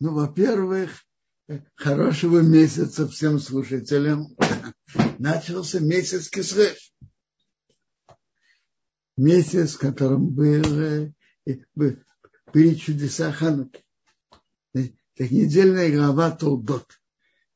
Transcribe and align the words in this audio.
Ну, 0.00 0.14
во-первых, 0.14 1.04
хорошего 1.74 2.40
месяца 2.40 3.06
всем 3.06 3.38
слушателям. 3.38 4.34
Начался 5.18 5.78
месяц 5.78 6.30
Кисреш. 6.30 6.94
Месяц, 9.18 9.74
в 9.74 9.78
котором 9.78 10.30
были, 10.30 11.14
были 11.74 12.74
чудеса 12.74 13.30
Хануки. 13.30 13.84
Так 14.72 15.30
недельная 15.30 15.90
глава 15.94 16.30
Толдот. 16.30 16.98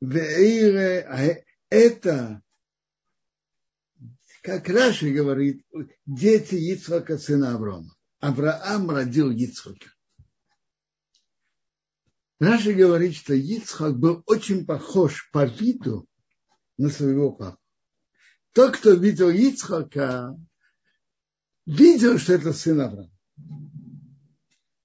А 0.02 1.36
это, 1.70 2.42
как 4.42 4.68
Раши 4.68 5.12
говорит, 5.12 5.64
дети 6.04 6.56
Ицхака, 6.56 7.16
сына 7.16 7.54
Авраама. 7.54 7.96
Авраам 8.20 8.90
родил 8.90 9.30
Ицхака. 9.30 9.93
Раши 12.44 12.74
говорит, 12.74 13.14
что 13.14 13.34
Ицхак 13.34 13.98
был 13.98 14.22
очень 14.26 14.66
похож 14.66 15.30
по 15.32 15.46
виду 15.46 16.06
на 16.76 16.90
своего 16.90 17.32
папу. 17.32 17.58
Тот, 18.52 18.76
кто 18.76 18.92
видел 18.92 19.30
Ицхака, 19.30 20.36
видел, 21.66 22.18
что 22.18 22.34
это 22.34 22.52
сын 22.52 22.80
Авраама. 22.80 23.10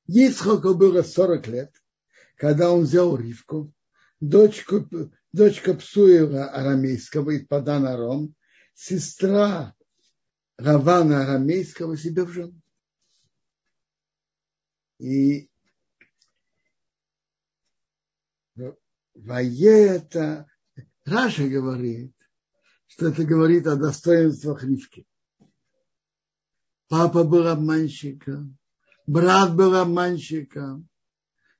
Ицхаку 0.07 0.73
было 0.73 1.03
40 1.03 1.47
лет, 1.47 1.75
когда 2.35 2.71
он 2.71 2.83
взял 2.83 3.15
Ривку, 3.15 3.71
дочку, 4.19 4.87
дочка 5.33 5.73
Псуева 5.73 6.45
арамейского 6.45 7.31
из 7.31 7.45
Падана 7.45 7.95
Ром, 7.95 8.33
сестра 8.73 9.75
Равана 10.57 11.23
арамейского 11.23 11.97
себе 11.97 12.23
в 12.23 12.31
жену. 12.31 12.59
И 14.97 15.48
Ваета, 19.23 20.47
Раша 21.05 21.47
говорит, 21.47 22.13
что 22.87 23.07
это 23.07 23.25
говорит 23.25 23.67
о 23.67 23.75
достоинствах 23.75 24.63
Ривки. 24.63 25.05
Папа 26.87 27.23
был 27.23 27.47
обманщиком, 27.47 28.57
брат 29.05 29.55
был 29.55 29.75
обманщиком, 29.75 30.87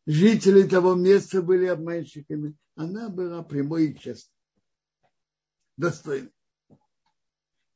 жители 0.06 0.68
того 0.68 0.96
места 0.96 1.42
были 1.42 1.66
обманщиками. 1.66 2.56
Она 2.76 3.10
была 3.10 3.44
прямой 3.44 3.88
и 3.88 4.00
честной, 4.00 4.34
достойной. 5.78 6.32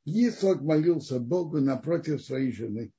Исок 0.06 0.62
молился 0.62 1.20
Богу 1.20 1.60
напротив 1.60 2.24
своей 2.24 2.52
жены, 2.52 2.92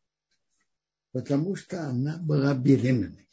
потому 1.12 1.56
что 1.56 1.88
она 1.88 2.18
была 2.18 2.54
беременной 2.54 3.26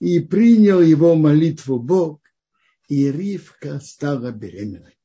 и 0.00 0.20
принял 0.20 0.80
его 0.80 1.14
молитву 1.16 1.78
Бог, 1.80 2.20
и 2.88 3.10
Ривка 3.10 3.80
стала 3.80 4.30
беременной. 4.32 4.98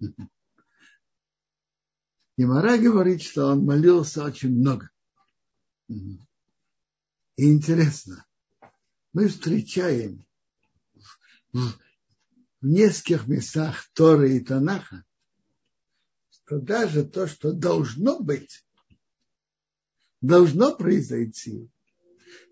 И 2.36 2.44
Мара 2.44 2.78
говорит, 2.78 3.22
что 3.22 3.46
он 3.46 3.64
молился 3.64 4.24
очень 4.24 4.50
много. 4.50 4.90
И 5.88 6.18
интересно, 7.36 8.26
мы 9.12 9.28
встречаем 9.28 10.26
в 11.52 11.78
нескольких 12.60 13.28
местах 13.28 13.88
Торы 13.92 14.36
и 14.36 14.40
Танаха, 14.40 15.04
что 16.30 16.58
даже 16.58 17.04
то, 17.04 17.28
что 17.28 17.52
должно 17.52 18.18
быть, 18.18 18.66
должно 20.20 20.74
произойти, 20.74 21.70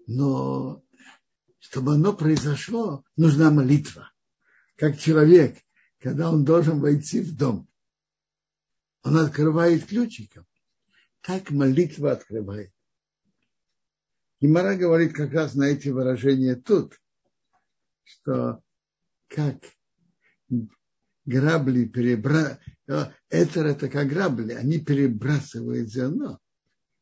но 0.06 0.82
чтобы 1.58 1.94
оно 1.94 2.12
произошло, 2.12 3.04
нужна 3.16 3.50
молитва. 3.50 4.12
Как 4.76 4.98
человек, 4.98 5.56
когда 6.00 6.30
он 6.30 6.44
должен 6.44 6.80
войти 6.80 7.20
в 7.20 7.36
дом, 7.36 7.68
он 9.02 9.16
открывает 9.16 9.86
ключиком. 9.86 10.46
Так 11.20 11.50
молитва 11.50 12.12
открывает. 12.12 12.72
И 14.40 14.48
Мара 14.48 14.74
говорит 14.74 15.14
как 15.14 15.32
раз 15.32 15.54
на 15.54 15.64
эти 15.64 15.88
выражения 15.88 16.56
тут, 16.56 17.00
что 18.02 18.60
как 19.28 19.56
грабли 21.24 21.84
перебра... 21.84 22.58
Это 22.86 23.60
это 23.60 23.88
как 23.88 24.08
грабли, 24.08 24.52
они 24.52 24.78
перебрасывают 24.78 25.88
зерно, 25.88 26.40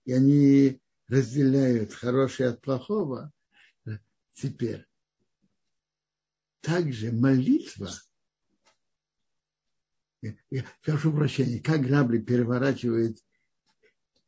и 0.05 0.13
они 0.13 0.80
разделяют 1.11 1.93
хорошее 1.93 2.51
от 2.51 2.61
плохого, 2.61 3.33
теперь. 4.33 4.87
Также 6.61 7.11
молитва, 7.11 7.91
я 10.23 10.65
прошу 10.83 11.13
прощения, 11.13 11.61
как 11.61 11.81
грабли 11.81 12.19
переворачивают 12.19 13.19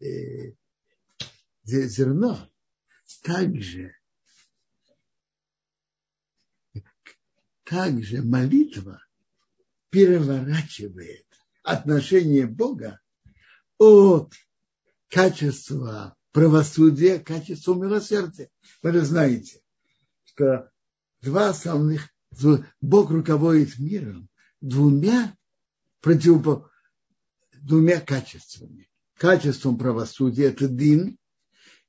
э, 0.01 0.55
зерно, 1.65 2.51
также, 3.23 3.95
также 7.65 8.23
молитва 8.23 9.05
переворачивает 9.91 11.27
отношение 11.63 12.47
Бога 12.47 12.99
от 13.79 14.33
качества 15.09 16.17
правосудие, 16.33 17.21
качество 17.21 17.75
милосердия. 17.75 18.51
Вы 18.83 18.93
же 18.93 19.03
знаете, 19.03 19.63
что 20.25 20.71
два 21.21 21.51
основных, 21.51 22.09
Бог 22.81 23.11
руководит 23.11 23.79
миром 23.79 24.29
двумя 24.61 25.37
противоп... 26.01 26.69
двумя 27.53 28.01
качествами. 28.01 28.89
Качеством 29.15 29.79
правосудия– 29.79 30.47
это 30.49 30.67
дин, 30.69 31.19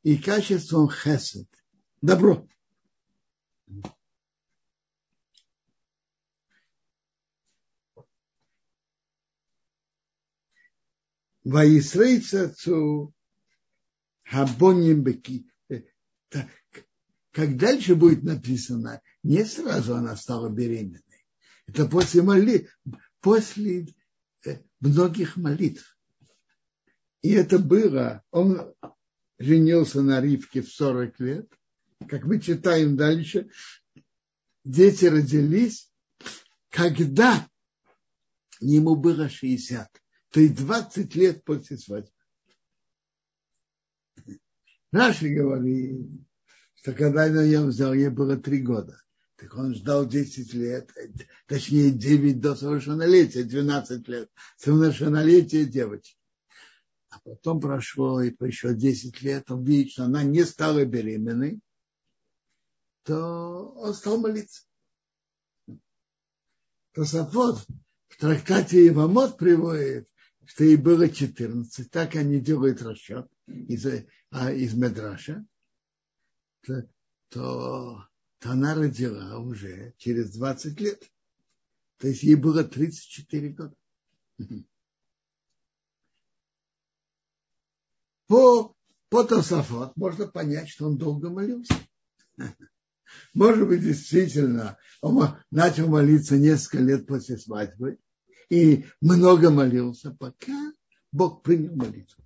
и 0.04 0.18
качеством 0.18 0.90
хесед– 0.90 1.48
добро. 2.02 2.48
Воисрейца 11.44 12.54
цу 12.54 13.13
Хабоним 14.34 15.04
беки. 15.04 15.46
Как 17.32 17.56
дальше 17.56 17.96
будет 17.96 18.24
написано, 18.24 19.00
не 19.22 19.46
сразу 19.46 19.96
она 19.96 20.16
стала 20.16 20.50
беременной. 20.50 21.04
Это 21.68 21.86
после 21.86 22.24
моли, 22.24 22.68
после 23.22 23.88
э, 24.46 24.58
многих 24.80 25.38
молитв. 25.38 25.98
И 27.22 27.32
это 27.32 27.60
было, 27.60 28.24
он 28.32 28.74
женился 29.38 30.02
на 30.02 30.20
Ривке 30.20 30.64
в 30.64 30.70
40 30.70 31.20
лет. 31.20 31.54
Как 32.08 32.24
мы 32.26 32.40
читаем 32.40 32.98
дальше, 32.98 33.50
дети 34.64 35.06
родились, 35.06 35.92
когда 36.70 37.48
ему 38.60 38.96
было 38.96 39.30
60, 39.30 39.90
то 40.32 40.40
есть 40.40 40.56
20 40.56 41.16
лет 41.16 41.44
после 41.44 41.78
свадьбы. 41.78 42.13
Наши 44.94 45.30
говорит, 45.30 46.08
что 46.76 46.94
когда 46.94 47.26
я 47.26 47.42
ее 47.42 47.66
взял, 47.66 47.94
ей 47.94 48.10
было 48.10 48.38
три 48.38 48.62
года. 48.62 49.02
Так 49.38 49.56
он 49.56 49.74
ждал 49.74 50.06
10 50.06 50.54
лет, 50.54 50.92
точнее 51.48 51.90
9 51.90 52.40
до 52.40 52.56
совершеннолетия, 52.56 53.44
12 53.44 54.08
лет. 54.08 54.30
Совершеннолетие 54.58 55.66
девочки. 55.66 56.16
А 57.10 57.20
потом 57.24 57.60
прошло 57.60 58.22
и 58.22 58.36
еще 58.40 58.76
10 58.76 59.22
лет, 59.24 59.50
он 59.50 59.64
видит, 59.64 59.94
что 59.94 60.04
она 60.04 60.24
не 60.24 60.44
стала 60.46 60.86
беременной, 60.86 61.60
то 63.04 63.74
он 63.76 63.94
стал 63.96 64.20
молиться. 64.20 64.64
Тософот 66.94 67.66
в 68.10 68.18
трактате 68.18 68.88
Ивамот 68.88 69.38
приводит, 69.38 70.08
что 70.46 70.64
ей 70.64 70.78
было 70.78 71.10
14, 71.10 71.90
так 71.90 72.16
они 72.16 72.40
делают 72.40 72.84
расчет 72.84 73.28
из, 73.48 73.86
а, 74.32 74.52
из 74.52 74.74
Медраша, 74.74 75.46
то, 76.62 76.88
то, 77.30 78.08
то 78.40 78.50
она 78.52 78.76
родила 78.76 79.40
уже 79.40 79.94
через 79.98 80.32
20 80.36 80.80
лет. 80.80 81.12
То 81.98 82.08
есть 82.08 82.24
ей 82.24 82.36
было 82.36 82.64
34 82.64 83.50
года. 83.50 83.76
По, 88.28 88.76
по 89.10 89.24
Тософот 89.24 89.96
можно 89.96 90.28
понять, 90.28 90.70
что 90.70 90.88
он 90.88 90.98
долго 90.98 91.30
молился. 91.30 91.76
Может 93.34 93.68
быть, 93.68 93.82
действительно, 93.82 94.78
он 95.02 95.38
начал 95.52 95.88
молиться 95.88 96.38
несколько 96.38 96.80
лет 96.80 97.06
после 97.06 97.38
свадьбы, 97.38 98.00
и 98.50 98.86
много 99.02 99.52
молился, 99.52 100.12
пока 100.12 100.74
Бог 101.12 101.44
принял 101.44 101.76
молитву. 101.76 102.23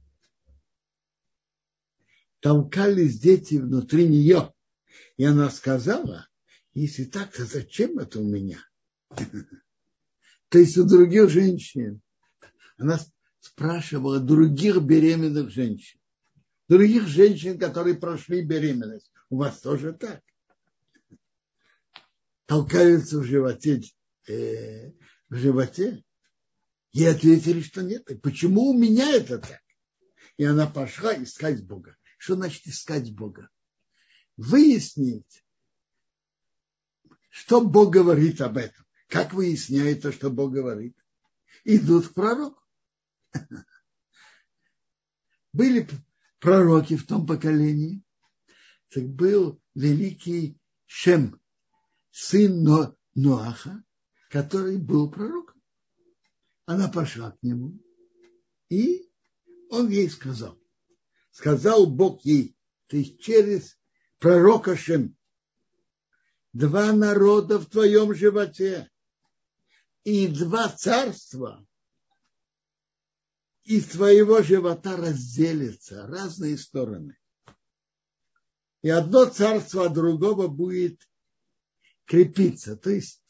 Толкались 2.40 3.20
дети 3.20 3.56
внутри 3.56 4.08
нее. 4.08 4.54
И 5.18 5.24
она 5.24 5.50
сказала, 5.50 6.28
если 6.74 7.06
так, 7.06 7.34
то 7.34 7.46
зачем 7.46 8.00
это 8.00 8.20
у 8.20 8.24
меня? 8.24 8.60
То 10.50 10.60
есть 10.60 10.78
у 10.78 10.86
других 10.86 11.30
женщин. 11.30 12.02
Она 12.78 13.00
спрашивала 13.40 14.20
других 14.20 14.82
беременных 14.82 15.50
женщин. 15.50 16.00
Других 16.68 17.08
женщин, 17.08 17.58
которые 17.58 17.96
прошли 17.96 18.44
беременность. 18.44 19.12
У 19.30 19.38
вас 19.38 19.60
тоже 19.62 19.94
так? 19.94 20.22
Толкаются 22.46 23.20
в 23.20 23.24
животе, 23.24 23.82
э, 24.28 24.92
в 25.30 25.36
животе. 25.36 26.04
И 26.92 27.04
ответили, 27.06 27.62
что 27.62 27.84
нет. 27.84 28.08
Почему 28.22 28.70
у 28.70 28.78
меня 28.78 29.12
это 29.12 29.40
так? 29.40 29.62
И 30.38 30.44
она 30.44 30.68
пошла 30.68 31.16
искать 31.22 31.66
Бога. 31.66 31.98
Что 32.18 32.36
значит 32.36 32.68
искать 32.68 33.16
Бога? 33.16 33.50
Выяснить, 34.36 35.46
что 37.30 37.62
Бог 37.62 37.94
говорит 37.94 38.42
об 38.42 38.58
этом. 38.58 38.86
Как 39.08 39.34
выясняет 39.34 40.02
то, 40.02 40.12
что 40.12 40.30
Бог 40.30 40.52
говорит? 40.52 40.98
Идут 41.64 42.10
к 42.10 42.14
пророку. 42.14 42.62
Были 45.54 45.88
пророки 46.40 46.98
в 46.98 47.06
том 47.06 47.26
поколении. 47.26 48.04
Так 48.90 49.08
был 49.08 49.62
великий 49.76 50.60
Шем, 50.86 51.42
сын 52.12 52.64
Ноаха, 53.16 53.84
который 54.30 54.78
был 54.78 55.12
пророком. 55.12 55.62
Она 56.66 56.88
пошла 56.88 57.32
к 57.32 57.44
нему, 57.44 57.78
и 58.70 59.10
он 59.70 59.90
ей 59.90 60.10
сказал. 60.10 60.58
Сказал 61.38 61.86
Бог 61.86 62.26
ей, 62.26 62.58
ты 62.88 63.04
через 63.04 63.78
пророка 64.18 64.76
Шем, 64.76 65.16
два 66.52 66.92
народа 66.94 67.60
в 67.60 67.68
твоем 67.68 68.16
животе 68.16 68.90
и 70.04 70.28
два 70.30 70.68
царства 70.70 71.64
из 73.66 73.86
твоего 73.86 74.42
живота 74.42 74.98
разделятся 74.98 76.08
разные 76.08 76.58
стороны. 76.58 77.16
И 78.82 78.90
одно 78.90 79.26
царство 79.26 79.86
от 79.86 79.94
другого 79.94 80.48
будет 80.48 81.08
крепиться. 82.06 82.76
То 82.76 82.90
есть 82.90 83.24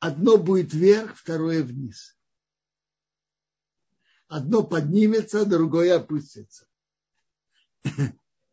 одно 0.00 0.36
будет 0.36 0.74
вверх, 0.74 1.16
второе 1.16 1.62
вниз. 1.62 2.18
Одно 4.26 4.64
поднимется, 4.64 5.46
другое 5.46 5.94
опустится. 5.94 6.66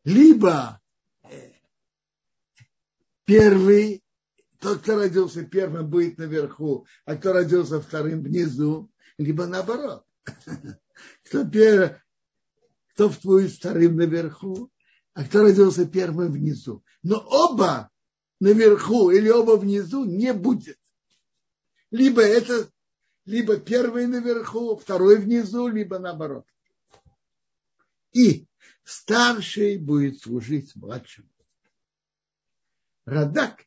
Либо 0.04 0.82
первый, 3.26 4.04
тот, 4.60 4.82
кто 4.82 4.96
родился 4.96 5.44
первым, 5.44 5.90
будет 5.90 6.18
наверху, 6.18 6.86
а 7.06 7.16
кто 7.16 7.34
родился 7.34 7.82
вторым 7.82 8.24
внизу, 8.24 8.90
либо 9.18 9.46
наоборот. 9.46 10.06
Кто, 11.24 11.46
первый, 11.48 11.96
кто 12.94 13.10
будет 13.24 13.52
вторым 13.52 13.98
наверху, 13.98 14.72
а 15.14 15.24
кто 15.24 15.44
родился 15.44 15.86
первым 15.86 16.32
внизу. 16.32 16.84
Но 17.04 17.18
оба 17.20 17.92
наверху 18.40 19.12
или 19.12 19.30
оба 19.30 19.58
внизу 19.58 20.06
не 20.06 20.34
будет. 20.34 20.80
Либо 21.92 22.22
это, 22.22 22.68
либо 23.26 23.58
первый 23.58 24.08
наверху, 24.08 24.76
второй 24.76 25.18
внизу, 25.18 25.68
либо 25.68 26.00
наоборот. 26.00 26.46
И 28.14 28.48
старший 28.84 29.78
будет 29.78 30.22
служить 30.22 30.76
младшему. 30.76 31.30
Радак 33.06 33.66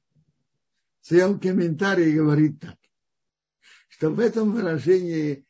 в 1.00 1.06
своем 1.06 1.40
комментарии 1.40 2.12
говорит 2.12 2.60
так, 2.60 2.76
что 3.88 4.10
в 4.10 4.20
этом 4.20 4.52
выражении, 4.52 5.46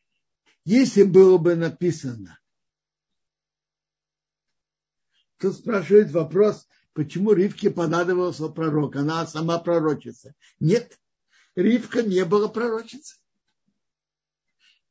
если 0.64 1.02
было 1.02 1.38
бы 1.38 1.56
написано, 1.56 2.38
тут 5.38 5.56
спрашивает 5.56 6.10
вопрос, 6.12 6.68
почему 6.92 7.32
Ривке 7.32 7.70
понадобился 7.70 8.48
пророк, 8.48 8.96
она 8.96 9.26
сама 9.26 9.58
пророчица. 9.58 10.34
Нет, 10.58 11.00
Ривка 11.54 12.02
не 12.02 12.24
была 12.24 12.48
пророчицей. 12.48 13.19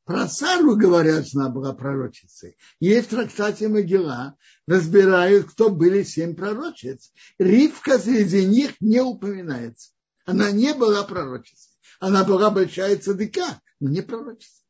Про 0.10 0.28
Сару 0.28 0.76
говорят, 0.76 1.28
что 1.28 1.42
она 1.42 1.50
была 1.50 1.72
пророчицей. 1.72 2.58
Есть 2.80 3.10
в 3.10 3.10
трактате 3.12 3.68
Могила, 3.68 4.36
разбирают, 4.66 5.52
кто 5.52 5.70
были 5.70 6.02
семь 6.02 6.36
пророчиц. 6.36 7.14
Ривка 7.38 8.00
среди 8.00 8.44
них 8.44 8.74
не 8.82 9.02
упоминается. 9.02 9.92
Она 10.26 10.50
не 10.50 10.74
была 10.74 11.04
пророчицей. 11.04 11.78
Она 12.00 12.24
была 12.24 12.50
большая 12.50 12.98
цадыка, 12.98 13.62
но 13.80 13.92
не 13.92 14.02
пророчица. 14.02 14.64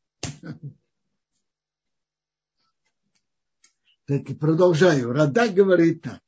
Так 4.08 4.30
и 4.30 4.34
продолжаю. 4.34 5.14
Рада 5.14 5.48
говорит 5.48 6.02
так. 6.02 6.20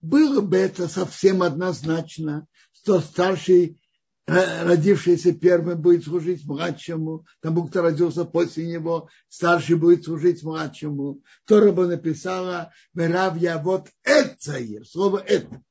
Было 0.00 0.40
бы 0.40 0.56
это 0.56 0.88
совсем 0.88 1.42
однозначно, 1.42 2.46
что 2.72 3.02
старший 3.02 3.78
родившийся 4.26 5.32
первым 5.32 5.80
будет 5.80 6.04
служить 6.04 6.44
младшему, 6.44 7.26
тому, 7.40 7.68
кто 7.68 7.82
родился 7.82 8.24
после 8.24 8.66
него, 8.66 9.08
старший 9.28 9.76
будет 9.76 10.04
служить 10.04 10.42
младшему. 10.42 11.22
Тора 11.44 11.72
бы 11.72 11.86
написала, 11.86 12.72
Мерав 12.92 13.36
я 13.36 13.58
вот 13.58 13.88
это 14.02 14.84
слово 14.84 15.18
это. 15.18 15.62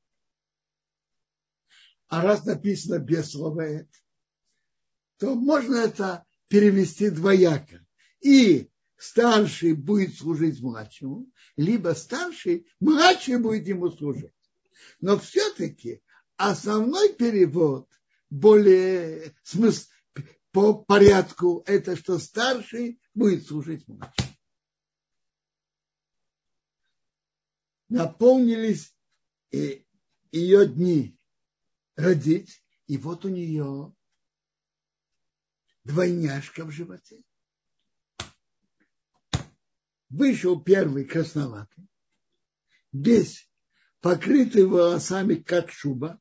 А 2.07 2.21
раз 2.21 2.45
написано 2.45 2.99
без 2.99 3.31
слова 3.31 3.61
это, 3.61 3.89
то 5.17 5.35
можно 5.35 5.75
это 5.75 6.23
перевести 6.47 7.09
двояко. 7.09 7.85
И 8.21 8.69
старший 8.95 9.73
будет 9.73 10.15
служить 10.15 10.61
младшему, 10.61 11.27
либо 11.57 11.89
старший, 11.89 12.67
младший 12.79 13.37
будет 13.37 13.67
ему 13.67 13.91
служить. 13.91 14.31
Но 15.01 15.19
все-таки 15.19 16.01
основной 16.37 17.13
перевод– 17.13 17.89
более 18.35 19.33
смысл 19.43 19.89
по 20.51 20.73
порядку, 20.73 21.63
это 21.65 21.95
что 21.95 22.19
старший 22.19 22.99
будет 23.13 23.47
служить 23.47 23.87
младшему. 23.87 24.29
Наполнились 27.87 28.93
ее 29.51 30.67
дни. 30.67 31.17
Родить, 31.95 32.61
и 32.87 32.97
вот 32.97 33.23
у 33.23 33.29
нее 33.29 33.95
двойняшка 35.85 36.65
в 36.65 36.71
животе. 36.71 37.23
Вышел 40.09 40.61
первый 40.61 41.05
красноватый, 41.05 41.87
весь 42.91 43.49
покрытый 44.01 44.65
волосами, 44.65 45.35
как 45.35 45.71
шуба, 45.71 46.19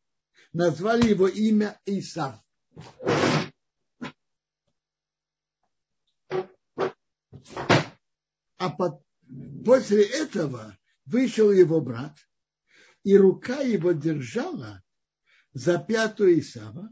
назвали 0.55 1.09
его 1.09 1.29
имя 1.29 1.79
Исав. 1.85 2.41
А 8.57 8.71
под, 8.71 9.03
после 9.65 10.05
этого 10.05 10.79
вышел 11.05 11.53
его 11.53 11.81
брат, 11.81 12.17
и 13.03 13.19
рука 13.19 13.61
его 13.61 13.93
держала 13.93 14.83
за 15.53 15.79
пятую 15.79 16.39
Исава. 16.39 16.89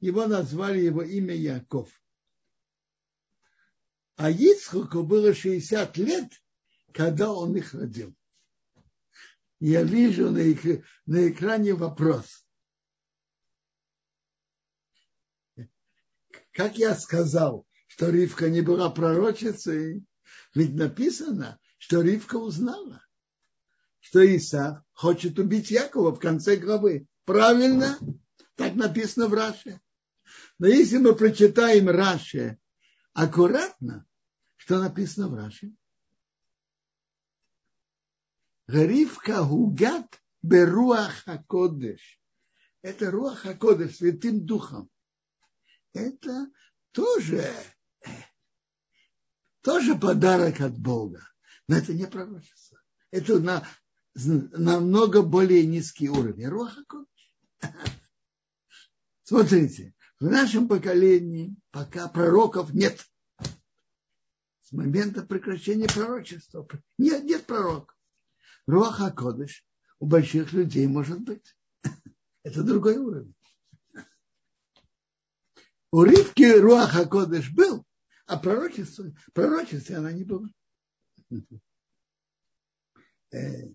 Его 0.00 0.26
назвали 0.26 0.80
его 0.80 1.02
имя 1.02 1.34
Яков. 1.34 1.90
А 4.16 4.30
Ицхаку 4.30 5.04
было 5.04 5.32
60 5.32 5.96
лет, 5.96 6.30
когда 6.92 7.32
он 7.32 7.56
их 7.56 7.72
родил. 7.72 8.14
Я 9.58 9.82
вижу 9.84 10.30
на, 10.30 11.28
экране 11.28 11.72
вопрос. 11.74 12.45
Как 16.56 16.78
я 16.78 16.94
сказал, 16.94 17.66
что 17.86 18.08
Ривка 18.08 18.48
не 18.48 18.62
была 18.62 18.88
пророчицей, 18.88 20.02
ведь 20.54 20.74
написано, 20.74 21.60
что 21.76 22.00
Ривка 22.00 22.36
узнала, 22.36 23.04
что 24.00 24.24
Исав 24.24 24.78
хочет 24.94 25.38
убить 25.38 25.70
Якова 25.70 26.14
в 26.14 26.18
конце 26.18 26.56
главы. 26.56 27.08
Правильно? 27.26 27.98
Так 28.54 28.74
написано 28.74 29.28
в 29.28 29.34
Раше. 29.34 29.82
Но 30.58 30.66
если 30.66 30.96
мы 30.96 31.14
прочитаем 31.14 31.90
Раше 31.90 32.58
аккуратно, 33.12 34.06
что 34.56 34.80
написано 34.80 35.28
в 35.28 35.34
Раше? 35.34 35.72
Ривка 38.66 39.44
гугат 39.44 40.22
беруах 40.40 41.22
хакодеш. 41.24 42.18
Это 42.80 43.10
руах 43.10 43.40
хакодеш, 43.40 43.96
святым 43.96 44.46
духом 44.46 44.90
это 45.96 46.50
тоже, 46.92 47.50
тоже 49.62 49.96
подарок 49.96 50.60
от 50.60 50.78
Бога. 50.78 51.26
Но 51.68 51.76
это 51.76 51.94
не 51.94 52.06
пророчество. 52.06 52.78
Это 53.10 53.38
на, 53.40 53.66
намного 54.14 55.22
более 55.22 55.66
низкий 55.66 56.08
уровень. 56.08 56.48
Руаха 56.48 56.84
Смотрите, 59.22 59.94
в 60.20 60.24
нашем 60.24 60.68
поколении 60.68 61.56
пока 61.70 62.08
пророков 62.08 62.72
нет. 62.72 63.04
С 64.62 64.72
момента 64.72 65.22
прекращения 65.22 65.86
пророчества 65.86 66.68
нет, 66.98 67.24
нет 67.24 67.46
пророков. 67.46 67.96
Руаха 68.66 69.10
Кодыш 69.10 69.64
у 69.98 70.06
больших 70.06 70.52
людей 70.52 70.86
может 70.86 71.20
быть. 71.20 71.56
Это 72.42 72.62
другой 72.62 72.96
уровень. 72.98 73.35
У 75.92 76.02
Ривки 76.02 76.58
Руаха 76.58 77.06
Кодыш 77.06 77.52
был, 77.52 77.84
а 78.26 78.38
пророчество, 78.38 79.12
пророчество 79.32 79.98
она 79.98 80.12
не 80.12 80.24
была. 80.24 80.48
Э, 83.32 83.68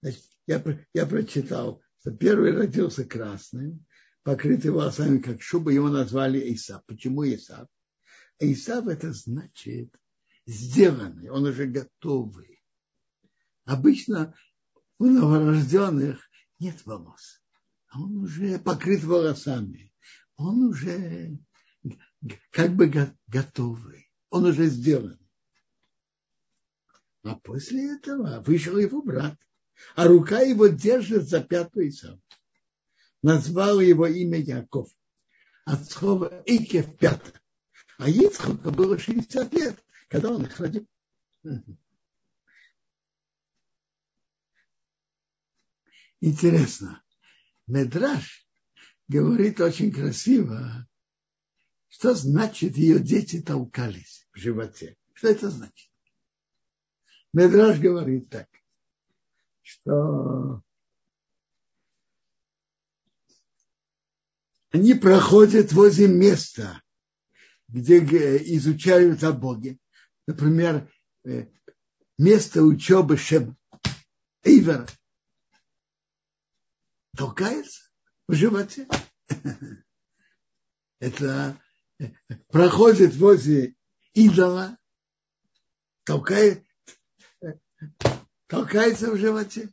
значит, 0.00 0.24
я, 0.46 0.62
я 0.94 1.06
прочитал, 1.06 1.82
что 2.00 2.12
первый 2.12 2.52
родился 2.52 3.04
красным, 3.04 3.84
покрытый 4.22 4.70
волосами, 4.70 5.18
как 5.18 5.42
шуба, 5.42 5.70
его 5.70 5.88
назвали 5.88 6.54
Исав. 6.54 6.84
Почему 6.86 7.24
Исав? 7.24 7.68
Исав 8.38 8.86
это 8.86 9.12
значит 9.12 9.94
сделанный, 10.46 11.28
он 11.28 11.44
уже 11.44 11.66
готовый. 11.66 12.62
Обычно 13.64 14.34
у 14.98 15.06
новорожденных 15.06 16.28
нет 16.58 16.84
волос. 16.86 17.42
А 17.88 18.00
он 18.00 18.16
уже 18.18 18.58
покрыт 18.58 19.02
волосами. 19.04 19.87
Он 20.38 20.62
уже 20.62 21.36
как 22.50 22.74
бы 22.74 22.90
готовый. 23.26 24.10
Он 24.30 24.44
уже 24.44 24.66
сделан. 24.66 25.18
А 27.24 27.34
после 27.34 27.96
этого 27.96 28.40
вышел 28.40 28.78
его 28.78 29.02
брат. 29.02 29.36
А 29.96 30.06
рука 30.06 30.40
его 30.40 30.68
держит 30.68 31.28
за 31.28 31.42
пятую 31.42 31.92
сам. 31.92 32.22
Назвал 33.20 33.80
его 33.80 34.06
имя 34.06 34.38
Яков. 34.38 34.88
От 35.64 35.84
слова 35.90 36.42
Икев 36.46 36.96
пятый. 36.96 37.34
А 37.98 38.08
Ицхаку 38.08 38.70
было 38.70 38.96
60 38.96 39.52
лет, 39.54 39.84
когда 40.08 40.30
он 40.30 40.44
их 40.44 40.58
родил. 40.60 40.86
Интересно. 46.20 47.02
Медраж 47.66 48.47
говорит 49.08 49.60
очень 49.60 49.90
красиво, 49.90 50.86
что 51.88 52.14
значит 52.14 52.76
ее 52.76 53.00
дети 53.00 53.40
толкались 53.40 54.28
в 54.32 54.38
животе. 54.38 54.96
Что 55.14 55.28
это 55.28 55.50
значит? 55.50 55.90
Медраж 57.32 57.78
говорит 57.78 58.30
так, 58.30 58.48
что 59.62 60.62
они 64.70 64.94
проходят 64.94 65.72
возле 65.72 66.08
места, 66.08 66.82
где 67.68 67.98
изучают 68.56 69.24
о 69.24 69.32
Боге. 69.32 69.78
Например, 70.26 70.90
э, 71.24 71.46
место 72.18 72.62
учебы 72.62 73.16
Шем 73.16 73.56
Ивера 74.42 74.86
толкается 77.16 77.87
в 78.28 78.34
животе. 78.34 78.86
Это 81.00 81.60
проходит 82.48 83.14
возле 83.16 83.74
идола, 84.12 84.78
толкает, 86.04 86.64
толкается 88.46 89.10
в 89.10 89.16
животе. 89.16 89.70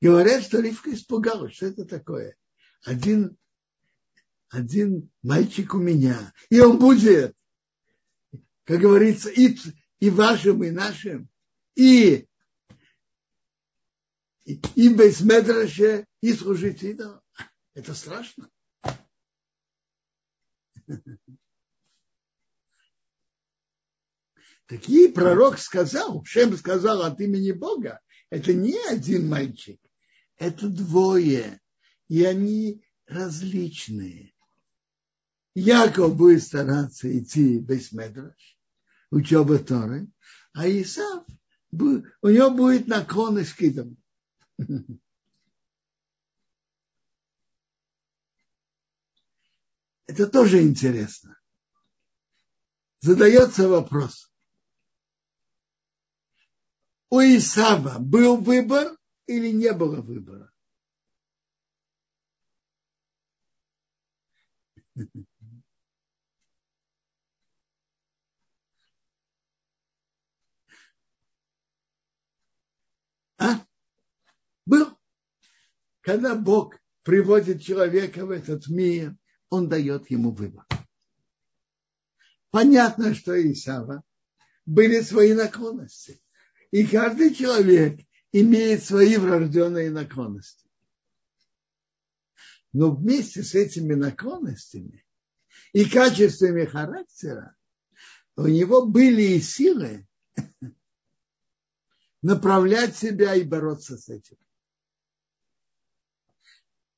Говорят, 0.00 0.42
что 0.42 0.60
Ривка 0.60 0.92
испугалась, 0.92 1.54
что 1.54 1.66
это 1.66 1.84
такое. 1.84 2.36
Один, 2.82 3.38
один 4.50 5.10
мальчик 5.22 5.74
у 5.74 5.78
меня, 5.78 6.32
и 6.50 6.60
он 6.60 6.78
будет, 6.78 7.34
как 8.64 8.80
говорится, 8.80 9.30
и, 9.30 9.56
и 10.00 10.10
вашим, 10.10 10.62
и 10.64 10.70
нашим, 10.70 11.30
и 11.74 12.26
и 14.44 14.88
без 14.94 15.20
медраше, 15.20 16.06
и 16.20 16.32
служить 16.32 16.82
идолам. 16.82 17.20
Это 17.74 17.94
страшно. 17.94 18.50
Такие 24.66 25.10
пророк 25.10 25.58
сказал, 25.58 26.24
Шем 26.24 26.56
сказал 26.56 27.02
от 27.02 27.20
имени 27.20 27.52
Бога, 27.52 28.00
это 28.30 28.54
не 28.54 28.78
один 28.88 29.28
мальчик, 29.28 29.78
это 30.36 30.68
двое, 30.68 31.60
и 32.08 32.24
они 32.24 32.82
различные. 33.06 34.32
Яков 35.54 36.16
будет 36.16 36.42
стараться 36.42 37.16
идти 37.16 37.58
без 37.58 37.92
медраж, 37.92 38.58
учеба 39.10 39.58
Торы, 39.58 40.08
а 40.54 40.66
Исав, 40.68 41.24
у 41.70 42.28
него 42.28 42.50
будет 42.50 42.88
наклонность 42.88 43.52
к 43.52 43.60
идолам. 43.60 43.98
Это 50.06 50.26
тоже 50.26 50.62
интересно. 50.62 51.36
Задается 53.00 53.68
вопрос. 53.68 54.30
У 57.10 57.20
Исава 57.20 57.98
был 57.98 58.36
выбор 58.36 58.96
или 59.26 59.50
не 59.50 59.72
было 59.72 60.00
выбора? 60.00 60.50
А? 73.36 73.66
Был. 74.66 74.96
Когда 76.00 76.34
Бог 76.34 76.76
приводит 77.02 77.62
человека 77.62 78.26
в 78.26 78.30
этот 78.30 78.68
мир, 78.68 79.16
он 79.48 79.68
дает 79.68 80.10
ему 80.10 80.32
выбор. 80.32 80.66
Понятно, 82.50 83.14
что 83.14 83.34
Исава 83.52 84.02
были 84.66 85.00
свои 85.00 85.34
наклонности. 85.34 86.20
И 86.70 86.86
каждый 86.86 87.34
человек 87.34 88.00
имеет 88.32 88.84
свои 88.84 89.16
врожденные 89.16 89.90
наклонности. 89.90 90.68
Но 92.72 92.90
вместе 92.90 93.42
с 93.42 93.54
этими 93.54 93.94
наклонностями 93.94 95.04
и 95.72 95.84
качествами 95.88 96.64
характера 96.64 97.54
у 98.36 98.46
него 98.46 98.86
были 98.86 99.22
и 99.22 99.40
силы 99.40 100.06
направлять 102.22 102.96
себя 102.96 103.34
и 103.34 103.44
бороться 103.44 103.96
с 103.96 104.08
этим. 104.08 104.36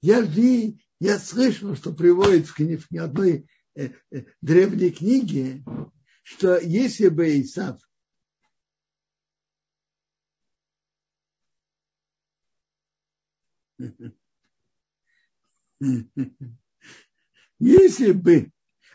Я, 0.02 0.20
ви, 0.20 0.78
я 1.00 1.18
слышал, 1.18 1.74
что 1.76 1.92
приводит 1.92 2.46
в, 2.46 2.54
кни, 2.54 2.76
в 2.76 2.86
одной 2.92 3.48
э, 3.74 3.90
э, 4.10 4.24
древней 4.40 4.90
книге, 4.90 5.64
что 6.22 6.58
если 6.58 7.08
бы 7.08 7.40
Исав 7.40 7.80
Если 17.58 18.12
бы 18.12 18.50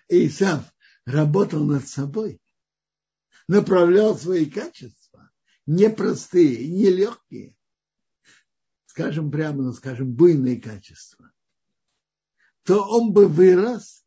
Исав 0.10 0.74
работал 1.06 1.64
над 1.66 1.88
собой, 1.88 2.42
направлял 3.48 4.18
свои 4.18 4.46
качества, 4.46 5.32
непростые, 5.66 6.68
нелегкие, 6.68 7.56
скажем 8.92 9.32
прямо, 9.32 9.64
ну, 9.64 9.72
скажем, 9.72 10.12
буйные 10.12 10.60
качества, 10.60 11.32
то 12.64 12.84
он 12.84 13.14
бы 13.14 13.30
вырос 13.30 14.04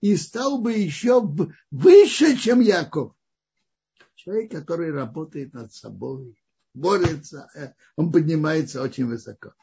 и 0.00 0.16
стал 0.16 0.60
бы 0.60 0.72
еще 0.72 1.22
выше, 1.70 2.36
чем 2.36 2.58
Яков. 2.58 3.14
Человек, 4.16 4.50
который 4.50 4.90
работает 4.90 5.52
над 5.52 5.72
собой, 5.72 6.36
борется, 6.74 7.48
э, 7.54 7.74
он 7.94 8.10
поднимается 8.10 8.82
очень 8.82 9.06
высоко. 9.06 9.54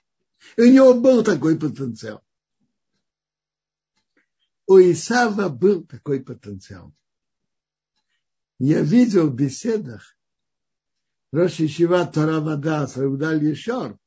И 0.56 0.62
у 0.62 0.72
него 0.72 0.94
был 0.94 1.22
такой 1.22 1.60
потенциал. 1.60 2.24
У 4.68 4.78
Исава 4.80 5.50
был 5.50 5.84
такой 5.84 6.24
потенциал. 6.24 6.94
Я 8.58 8.84
видел 8.84 9.30
в 9.30 9.36
беседах 9.36 10.16
Роши 11.34 11.68
Шива 11.68 12.10
Вадас, 12.16 12.96
Раудаль 12.96 13.44
Ешор, 13.44 14.00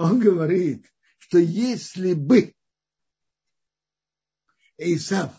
он 0.00 0.18
говорит, 0.18 0.90
что 1.18 1.36
если 1.36 2.14
бы 2.14 2.54
Исав 4.78 5.38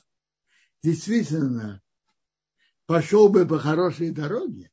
действительно 0.83 1.81
пошел 2.85 3.29
бы 3.29 3.47
по 3.47 3.57
хорошей 3.57 4.11
дороге, 4.11 4.71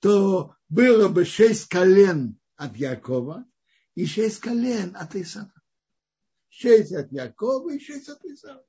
то 0.00 0.56
было 0.68 1.08
бы 1.08 1.24
шесть 1.24 1.68
колен 1.68 2.40
от 2.56 2.76
Якова 2.76 3.46
и 3.94 4.04
шесть 4.04 4.40
колен 4.40 4.96
от 4.96 5.14
Исава. 5.14 5.54
Шесть 6.48 6.92
от 6.92 7.12
Якова 7.12 7.72
и 7.72 7.78
шесть 7.78 8.08
от 8.08 8.24
Исава. 8.24 8.66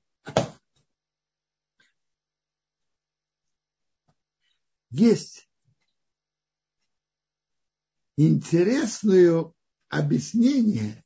Есть 4.91 5.49
интересное 8.17 9.51
объяснение. 9.89 11.03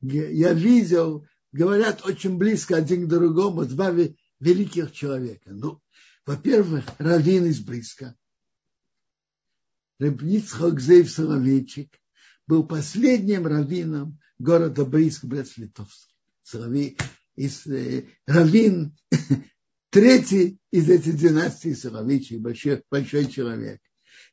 Я 0.00 0.52
видел, 0.52 1.26
говорят 1.52 2.04
очень 2.04 2.38
близко 2.38 2.76
один 2.76 3.06
к 3.06 3.08
другому, 3.08 3.66
два 3.66 3.94
великих 4.38 4.92
человека. 4.92 5.50
Ну, 5.52 5.80
во-первых, 6.26 6.84
Равин 6.98 7.46
из 7.46 7.60
близко. 7.60 8.16
Рабницхак 9.98 10.80
Зейв 10.80 11.10
Соловейчик 11.10 11.94
был 12.46 12.66
последним 12.66 13.46
раввином 13.46 14.18
города 14.38 14.84
Бриск, 14.84 15.24
Брest-Литовск. 15.24 16.08
Соловей, 16.42 16.96
из, 17.36 17.66
э, 17.66 18.06
раввин, 18.26 18.96
третий 19.90 20.58
из 20.70 20.88
этих 20.88 21.16
династий 21.16 21.76
Соловейчик, 21.76 22.40
большой, 22.40 22.82
большой 22.90 23.26
человек. 23.26 23.80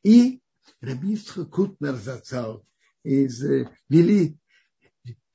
И 0.02 0.40
Рабницхак 0.80 1.50
Кутнер 1.50 1.96
Зацал 1.96 2.66
из 3.02 3.42
э, 3.44 3.70
вели, 3.88 4.38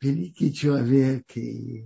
великий 0.01 0.53
человек 0.53 1.25
и 1.35 1.85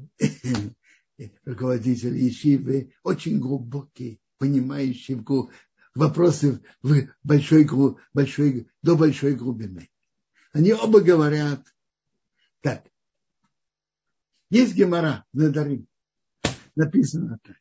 руководитель 1.46 2.18
Ешивы, 2.18 2.94
очень 3.04 3.40
глубокий, 3.40 4.20
понимающий 4.38 5.16
в 5.16 5.52
вопросы 5.96 6.62
в 6.82 7.08
большой, 7.24 7.68
большой, 8.14 8.70
до 8.82 8.96
большой 8.96 9.36
глубины. 9.36 9.90
Они 10.54 10.74
оба 10.74 11.02
говорят 11.02 11.66
так. 12.62 12.88
Есть 14.50 14.76
гемора 14.76 15.26
на 15.34 15.50
Дарим. 15.50 15.88
Написано 16.76 17.40
так. 17.44 17.58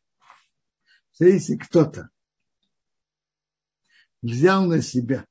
Что 1.13 1.25
если 1.25 1.57
кто-то 1.57 2.09
взял 4.21 4.65
на 4.65 4.81
себя 4.81 5.25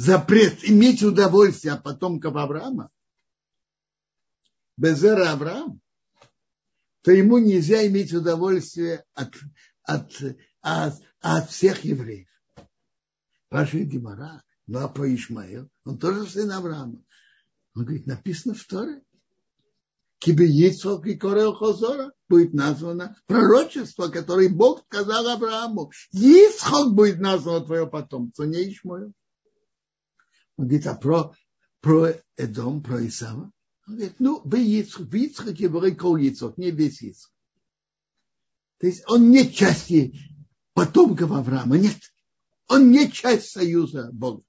запрет 0.00 0.64
иметь 0.64 1.02
удовольствие 1.02 1.74
от 1.74 1.82
потомков 1.82 2.34
Авраама, 2.34 2.90
Безера 4.78 5.32
Авраам, 5.32 5.82
то 7.02 7.12
ему 7.12 7.36
нельзя 7.36 7.86
иметь 7.86 8.14
удовольствие 8.14 9.04
от, 9.12 9.34
от, 9.82 10.10
от, 10.62 10.94
от 11.20 11.50
всех 11.50 11.84
евреев. 11.84 12.28
Ваша 13.50 13.80
Гемора, 13.80 14.42
ну 14.66 14.78
а 14.78 14.88
про 14.88 15.14
Ишмаил, 15.14 15.68
он 15.84 15.98
тоже 15.98 16.26
сын 16.26 16.50
Авраама. 16.50 17.04
Он 17.74 17.84
говорит, 17.84 18.06
написано 18.06 18.54
в 18.54 18.64
Торе. 18.64 19.02
Кибе 20.18 20.46
Ицхок 20.46 21.06
и 21.06 21.14
Корел 21.14 21.54
Хозора 21.54 22.12
будет 22.26 22.54
названо 22.54 23.16
пророчество, 23.26 24.08
которое 24.08 24.48
Бог 24.48 24.82
сказал 24.86 25.28
Аврааму. 25.28 25.92
Ицхок 26.12 26.94
будет 26.94 27.20
названо 27.20 27.66
твое 27.66 27.86
потомство, 27.86 28.44
не 28.44 28.72
Ишмаил. 28.72 29.12
Он 30.60 30.66
говорит, 30.66 30.86
а 30.88 30.94
про, 30.94 31.34
про 31.80 32.12
Эдом, 32.36 32.82
про 32.82 33.06
Исава? 33.06 33.50
Он 33.86 33.94
говорит, 33.94 34.16
ну, 34.18 34.42
в 34.44 34.54
Ицхаке 34.54 35.70
был 35.70 35.84
Ицхак, 35.84 36.58
не 36.58 36.70
весь 36.70 37.00
Ицхак. 37.00 37.32
То 38.76 38.86
есть 38.86 39.02
он 39.08 39.30
не 39.30 39.50
часть 39.50 39.90
потомков 40.74 41.30
Авраама, 41.32 41.78
нет. 41.78 41.96
Он 42.68 42.90
не 42.90 43.10
часть 43.10 43.52
союза 43.52 44.10
Бога. 44.12 44.42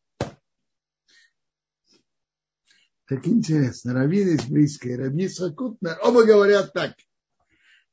Так 3.08 3.26
интересно, 3.26 3.94
Равин 3.94 4.36
из 4.36 4.44
Близкой, 4.48 4.98
Равин 4.98 5.30
Сакутнер, 5.30 5.98
оба 6.04 6.26
говорят 6.26 6.74
так, 6.74 6.98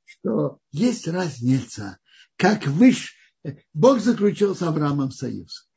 что 0.04 0.58
есть 0.72 1.06
разница, 1.06 1.98
как 2.36 2.66
выше 2.66 3.12
Бог 3.74 4.00
заключил 4.00 4.56
с 4.56 4.62
Авраамом 4.62 5.12
союз. 5.12 5.67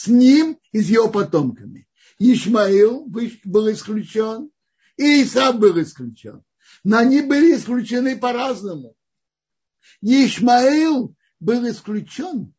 С 0.00 0.06
ним 0.06 0.58
и 0.72 0.80
с 0.80 0.88
его 0.88 1.10
потомками. 1.10 1.86
Ишмаил 2.18 3.04
был 3.04 3.70
исключен, 3.70 4.50
и 4.96 5.22
Исав 5.22 5.58
был 5.58 5.78
исключен. 5.78 6.42
Но 6.84 6.96
они 6.96 7.20
были 7.20 7.54
исключены 7.54 8.18
по-разному. 8.18 8.96
Ишмаил 10.00 11.14
был 11.38 11.68
исключен 11.68 12.54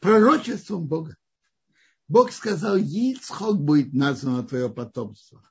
пророчеством 0.00 0.86
Бога. 0.86 1.14
Бог 2.08 2.32
сказал, 2.32 2.78
Ицхок 2.78 3.60
будет 3.60 3.92
названо 3.92 4.44
твое 4.44 4.70
потомство. 4.70 5.46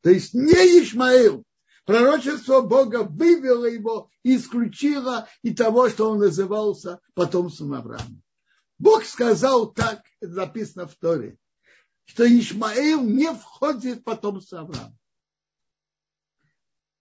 То 0.00 0.08
есть 0.08 0.32
не 0.32 0.82
Ишмаил. 0.82 1.44
Пророчество 1.84 2.62
Бога 2.62 3.02
вывело 3.02 3.66
его, 3.66 4.08
исключило 4.22 5.28
и 5.42 5.52
того, 5.52 5.90
что 5.90 6.10
он 6.10 6.20
назывался 6.20 7.00
потомством 7.12 7.74
Авраама. 7.74 8.22
Бог 8.80 9.04
сказал 9.04 9.70
так, 9.72 10.02
это 10.20 10.32
записано 10.32 10.88
в 10.88 10.94
Торе, 10.96 11.38
что 12.06 12.26
Ишмаил 12.26 13.02
не 13.02 13.30
входит 13.32 13.98
в 13.98 14.02
потомство 14.04 14.60
Авраама. 14.60 14.98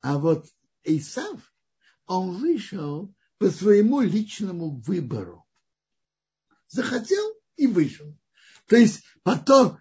А 0.01 0.17
вот 0.17 0.45
Исав, 0.83 1.39
он 2.05 2.35
вышел 2.35 3.13
по 3.37 3.49
своему 3.49 4.01
личному 4.01 4.71
выбору. 4.81 5.45
Захотел 6.67 7.33
и 7.55 7.65
вышел. 7.65 8.13
То 8.67 8.75
есть 8.75 9.03
потом 9.23 9.79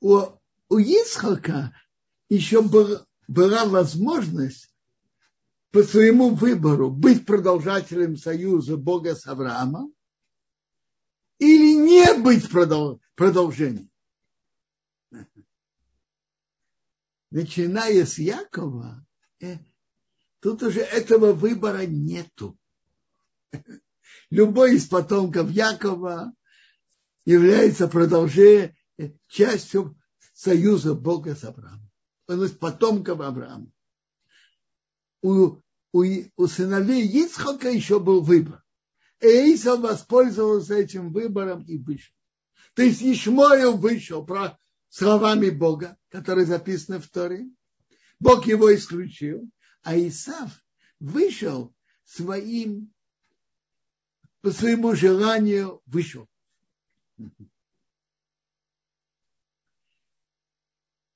у, 0.00 0.18
у 0.68 0.78
Исхака 0.78 1.72
еще 2.28 2.60
был, 2.60 3.06
была 3.28 3.66
возможность 3.66 4.74
по 5.70 5.84
своему 5.84 6.34
выбору 6.34 6.90
быть 6.90 7.24
продолжателем 7.24 8.16
союза 8.16 8.76
Бога 8.76 9.14
с 9.14 9.28
Авраамом, 9.28 9.95
или 11.38 11.74
не 11.74 12.14
быть 12.22 12.48
продолжением. 13.14 13.90
Начиная 17.30 18.06
с 18.06 18.18
Якова, 18.18 19.04
э, 19.40 19.58
тут 20.40 20.62
уже 20.62 20.80
этого 20.80 21.32
выбора 21.32 21.84
нету. 21.84 22.56
Любой 24.30 24.76
из 24.76 24.86
потомков 24.86 25.50
Якова 25.50 26.32
является 27.24 27.88
продолжением, 27.88 28.74
э, 28.98 29.10
частью 29.28 29.98
союза 30.32 30.94
Бога 30.94 31.34
с 31.34 31.44
Авраамом. 31.44 31.90
Он 32.28 32.44
из 32.44 32.52
потомков 32.52 33.20
Авраама. 33.20 33.70
У, 35.22 35.60
у, 35.92 36.04
у 36.36 36.46
сыновей 36.46 37.06
Ицхака 37.06 37.68
еще 37.68 38.00
был 38.00 38.22
выбор. 38.22 38.62
Эйсов 39.20 39.80
воспользовался 39.80 40.74
этим 40.74 41.12
выбором 41.12 41.64
и 41.64 41.78
вышел. 41.78 42.14
То 42.74 42.82
есть 42.82 43.02
Ишмоил 43.02 43.76
вышел 43.76 44.24
про 44.24 44.58
словами 44.88 45.50
Бога, 45.50 45.96
которые 46.08 46.46
записаны 46.46 46.98
в 46.98 47.08
Торе. 47.08 47.46
Бог 48.20 48.46
его 48.46 48.74
исключил, 48.74 49.48
а 49.82 49.96
Исав 49.96 50.62
вышел 51.00 51.74
своим, 52.04 52.92
по 54.42 54.50
своему 54.50 54.94
желанию 54.94 55.80
вышел. 55.86 56.28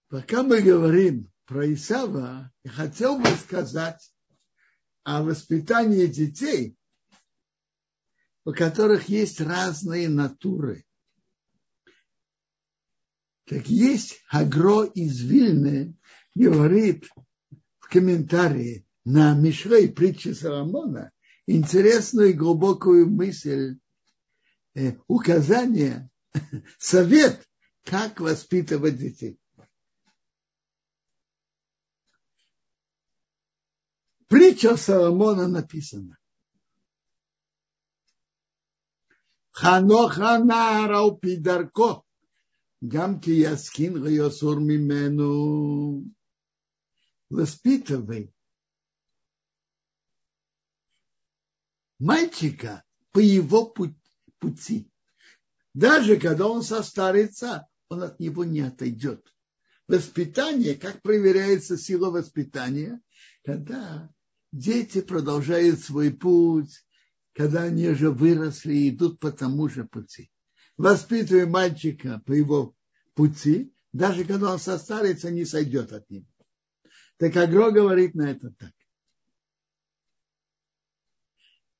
Пока 0.08 0.42
мы 0.42 0.60
говорим 0.60 1.30
про 1.44 1.72
Исава, 1.72 2.52
я 2.64 2.70
хотел 2.70 3.18
бы 3.18 3.28
сказать 3.36 4.12
о 5.04 5.22
воспитании 5.22 6.06
детей– 6.06 6.76
у 8.44 8.52
которых 8.52 9.08
есть 9.08 9.40
разные 9.40 10.08
натуры. 10.08 10.84
Так 13.46 13.68
есть 13.68 14.22
Агро 14.30 14.84
из 14.84 15.20
Вильны, 15.20 15.96
говорит 16.34 17.08
в 17.78 17.88
комментарии 17.88 18.86
на 19.04 19.34
Мишлей 19.34 19.88
притчи 19.88 20.32
Соломона 20.32 21.12
интересную 21.50 22.30
и 22.30 22.34
глубокую 22.34 23.10
мысль, 23.10 23.78
э, 24.74 24.96
указание, 25.08 26.08
совет, 26.78 27.44
как 27.84 28.20
воспитывать 28.20 28.96
детей. 28.96 29.38
Притча 34.28 34.76
Соломона 34.76 35.48
написана. 35.48 36.19
Ханоха 39.60 40.32
нарау 40.50 41.08
пидарко. 41.20 41.90
Гамки 42.92 43.32
яскин 43.52 43.94
гайосур 44.02 44.58
мимену. 44.58 46.04
Воспитывай 47.28 48.32
мальчика 51.98 52.84
по 53.12 53.18
его 53.18 53.66
пути. 54.40 54.90
Даже 55.74 56.16
когда 56.16 56.48
он 56.48 56.62
состарится, 56.62 57.68
он 57.90 58.02
от 58.02 58.18
него 58.18 58.44
не 58.44 58.62
отойдет. 58.62 59.22
Воспитание, 59.86 60.74
как 60.74 61.02
проверяется 61.02 61.76
сила 61.76 62.08
воспитания, 62.10 63.02
когда 63.44 64.08
дети 64.52 65.02
продолжают 65.02 65.80
свой 65.80 66.10
путь, 66.10 66.82
когда 67.40 67.62
они 67.62 67.88
уже 67.88 68.10
выросли 68.10 68.74
и 68.74 68.90
идут 68.90 69.18
по 69.18 69.32
тому 69.32 69.66
же 69.66 69.86
пути. 69.86 70.30
Воспитывая 70.76 71.46
мальчика 71.46 72.22
по 72.26 72.32
его 72.32 72.76
пути, 73.14 73.72
даже 73.94 74.26
когда 74.26 74.52
он 74.52 74.58
состарится, 74.58 75.30
не 75.30 75.46
сойдет 75.46 75.90
от 75.90 76.10
него. 76.10 76.26
Так 77.16 77.34
Агро 77.38 77.70
говорит 77.70 78.14
на 78.14 78.30
это 78.30 78.50
так. 78.50 78.74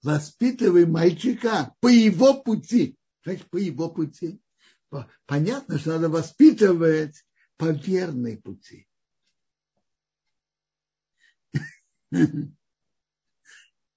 Воспитывай 0.03 0.87
мальчика 0.87 1.77
по 1.81 1.89
его 1.89 2.43
пути. 2.43 2.97
Значит, 3.23 3.51
по 3.51 3.59
его 3.59 3.91
пути. 3.91 4.41
Понятно, 5.27 5.79
что 5.79 5.91
надо 5.91 6.09
воспитывать 6.09 7.23
по 7.59 7.71
верной 7.71 8.39
пути. 8.39 8.89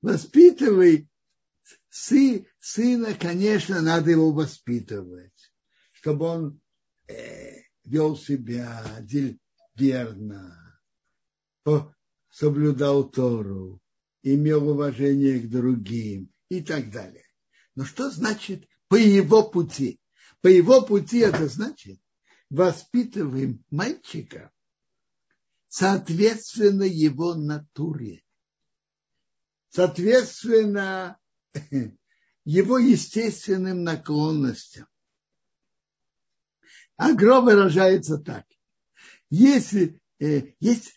Воспитывай 0.02 1.08
сы, 1.94 2.48
сына, 2.60 3.14
конечно, 3.14 3.80
надо 3.80 4.10
его 4.10 4.32
воспитывать, 4.32 5.54
чтобы 5.92 6.26
он 6.26 6.62
э, 7.08 7.62
вел 7.84 8.18
себя 8.18 8.84
верно, 9.76 10.82
соблюдал 12.32 13.08
Тору, 13.08 13.80
имел 14.24 14.70
уважение 14.70 15.40
к 15.40 15.50
другим 15.52 16.32
и 16.50 16.64
так 16.64 16.90
далее. 16.90 17.28
Но 17.76 17.86
что 17.86 18.10
значит 18.10 18.68
по 18.88 18.96
его 18.96 19.44
пути? 19.44 20.00
По 20.42 20.48
его 20.48 20.82
пути 20.82 21.20
это 21.20 21.48
значит, 21.48 22.00
воспитываем 22.50 23.64
мальчика 23.70 24.52
соответственно 25.68 26.84
его 26.84 27.36
натуре, 27.36 28.24
соответственно 29.70 31.20
его 32.46 32.78
естественным 32.78 33.84
наклонностям. 33.84 34.88
Агро 36.98 37.42
выражается 37.42 38.18
так. 38.18 38.46
Если 39.30 40.00
э, 40.20 40.54
есть, 40.60 40.94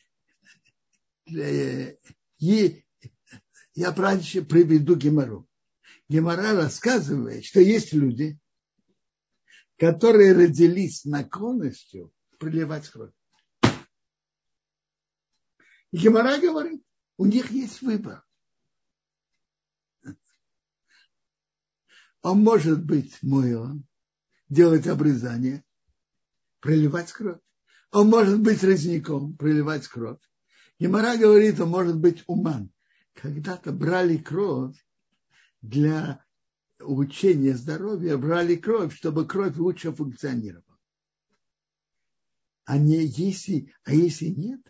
э, 1.35 1.97
е, 2.39 2.85
я 3.75 3.93
раньше 3.95 4.43
приведу 4.43 4.97
Гемору. 4.97 5.49
Гемора 6.09 6.53
рассказывает, 6.53 7.45
что 7.45 7.61
есть 7.61 7.93
люди, 7.93 8.39
которые 9.77 10.35
родились 10.35 11.05
наклонностью 11.05 12.13
проливать 12.39 12.89
кровь. 12.89 13.13
И 15.93 15.99
Гемора 15.99 16.39
говорит, 16.39 16.83
у 17.17 17.25
них 17.25 17.51
есть 17.51 17.81
выбор. 17.81 18.26
Он 22.27 22.43
может 22.43 22.85
быть 22.85 23.23
мой 23.23 23.55
делать 24.49 24.89
обрезание, 24.89 25.63
проливать 26.59 27.13
кровь. 27.13 27.39
Он 27.93 28.11
может 28.11 28.41
быть 28.41 28.65
резняком, 28.65 29.37
проливать 29.37 29.87
кровь. 29.87 30.19
Гемора 30.81 31.17
говорит, 31.17 31.61
он 31.61 31.69
может 31.69 32.01
быть 32.01 32.25
уман. 32.27 32.73
Когда-то 33.13 33.71
брали 33.71 34.17
кровь 34.17 34.75
для 35.63 36.21
улучшения 36.81 37.55
здоровья, 37.55 38.17
брали 38.17 38.57
кровь, 38.57 38.93
чтобы 38.93 39.25
кровь 39.25 39.57
лучше 39.57 39.93
функционировала. 39.93 40.81
А, 42.65 42.77
не, 42.77 43.07
если, 43.07 43.73
а 43.85 43.95
если 43.95 44.27
нет, 44.27 44.63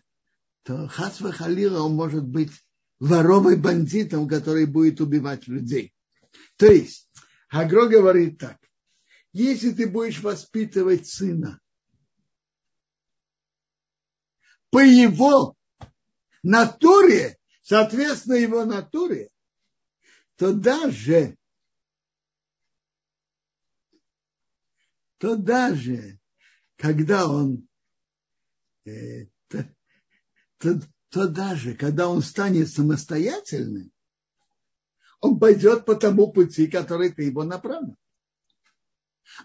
то 0.61 0.87
Хасва 0.87 1.31
Халила 1.31 1.81
он 1.81 1.95
может 1.95 2.23
быть 2.23 2.51
воровой 2.99 3.55
бандитом, 3.55 4.27
который 4.27 4.67
будет 4.67 5.01
убивать 5.01 5.47
людей. 5.47 5.95
То 6.57 6.67
есть, 6.67 7.07
Агро 7.49 7.87
говорит 7.87 8.39
так, 8.39 8.59
если 9.31 9.71
ты 9.71 9.89
будешь 9.89 10.19
воспитывать 10.21 11.07
сына 11.07 11.59
по 14.69 14.79
его 14.79 15.55
натуре, 16.43 17.37
соответственно 17.61 18.35
его 18.35 18.65
натуре, 18.65 19.29
то 20.35 20.53
даже 20.53 21.37
то 25.17 25.35
даже 25.35 26.19
когда 26.75 27.27
он 27.27 27.67
э, 28.85 29.27
то, 29.47 29.75
то, 30.59 30.79
то 31.09 31.27
даже 31.27 31.75
когда 31.75 32.07
он 32.07 32.21
станет 32.21 32.69
самостоятельным, 32.69 33.91
он 35.19 35.39
пойдет 35.39 35.85
по 35.85 35.95
тому 35.95 36.31
пути, 36.31 36.67
который 36.67 37.11
ты 37.11 37.23
его 37.23 37.43
направил. 37.43 37.95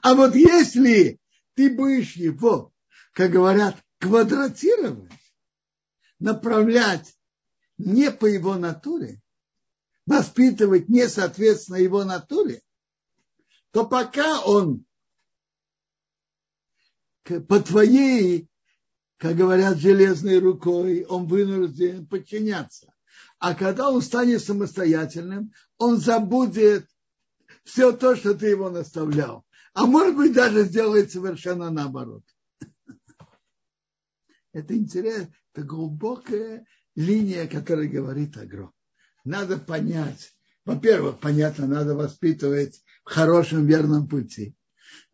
А 0.00 0.14
вот 0.14 0.34
если 0.34 1.18
ты 1.54 1.74
будешь 1.74 2.16
его, 2.16 2.72
как 3.12 3.30
говорят, 3.30 3.76
квадратировать, 3.98 5.12
направлять 6.18 7.16
не 7.78 8.10
по 8.10 8.26
его 8.26 8.56
натуре, 8.56 9.20
воспитывать 10.06 10.88
не 10.88 11.08
соответственно 11.08 11.76
его 11.76 12.04
натуре, 12.04 12.62
то 13.70 13.86
пока 13.86 14.42
он 14.44 14.84
по 17.24 17.60
твоей, 17.60 18.48
как 19.16 19.36
говорят, 19.36 19.78
железной 19.78 20.38
рукой, 20.38 21.04
он 21.04 21.26
вынужден 21.26 22.06
подчиняться. 22.06 22.91
А 23.42 23.54
когда 23.56 23.90
он 23.90 24.00
станет 24.02 24.40
самостоятельным, 24.40 25.52
он 25.76 25.96
забудет 25.96 26.88
все 27.64 27.90
то, 27.90 28.14
что 28.14 28.34
ты 28.34 28.46
его 28.46 28.70
наставлял. 28.70 29.44
А 29.74 29.84
может 29.86 30.14
быть, 30.14 30.32
даже 30.32 30.62
сделает 30.62 31.10
совершенно 31.10 31.68
наоборот. 31.72 32.22
Это 34.52 34.76
интересно, 34.76 35.34
это 35.52 35.66
глубокая 35.66 36.64
линия, 36.94 37.48
которая 37.48 37.88
говорит 37.88 38.36
Агро. 38.36 38.70
Надо 39.24 39.58
понять, 39.58 40.32
во-первых, 40.64 41.18
понятно, 41.18 41.66
надо 41.66 41.96
воспитывать 41.96 42.80
в 43.04 43.10
хорошем, 43.10 43.66
верном 43.66 44.06
пути. 44.06 44.54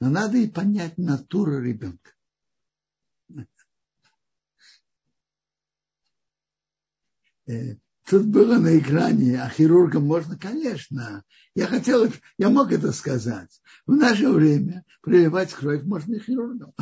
Но 0.01 0.11
надо 0.11 0.37
и 0.37 0.51
понять 0.51 0.99
натуру 0.99 1.63
ребенка. 1.63 2.13
Тут 8.09 8.25
было 8.25 8.57
на 8.57 8.79
экране, 8.79 9.39
а 9.39 9.51
хирургам 9.51 10.07
можно, 10.07 10.39
конечно. 10.39 11.25
Я 11.55 11.67
хотел, 11.67 12.11
я 12.39 12.49
мог 12.49 12.73
это 12.73 12.91
сказать. 12.93 13.61
В 13.87 13.93
наше 13.93 14.31
время 14.31 14.87
проливать 15.03 15.53
кровь 15.53 15.83
можно 15.83 16.15
и 16.15 16.19
хирургам. 16.19 16.73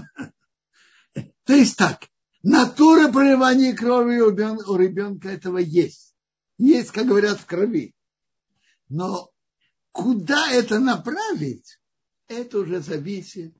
То 1.45 1.53
есть 1.53 1.77
так, 1.77 2.07
натура 2.45 3.11
проливания 3.11 3.75
крови 3.75 4.21
у 4.21 4.77
ребенка 4.77 5.31
этого 5.31 5.59
есть. 5.59 6.15
Есть, 6.59 6.93
как 6.93 7.09
говорят, 7.09 7.41
в 7.41 7.47
крови. 7.47 7.93
Но 8.89 9.33
куда 9.91 10.53
это 10.53 10.79
направить, 10.79 11.81
это 12.29 12.61
уже 12.61 12.81
зависит. 12.81 13.57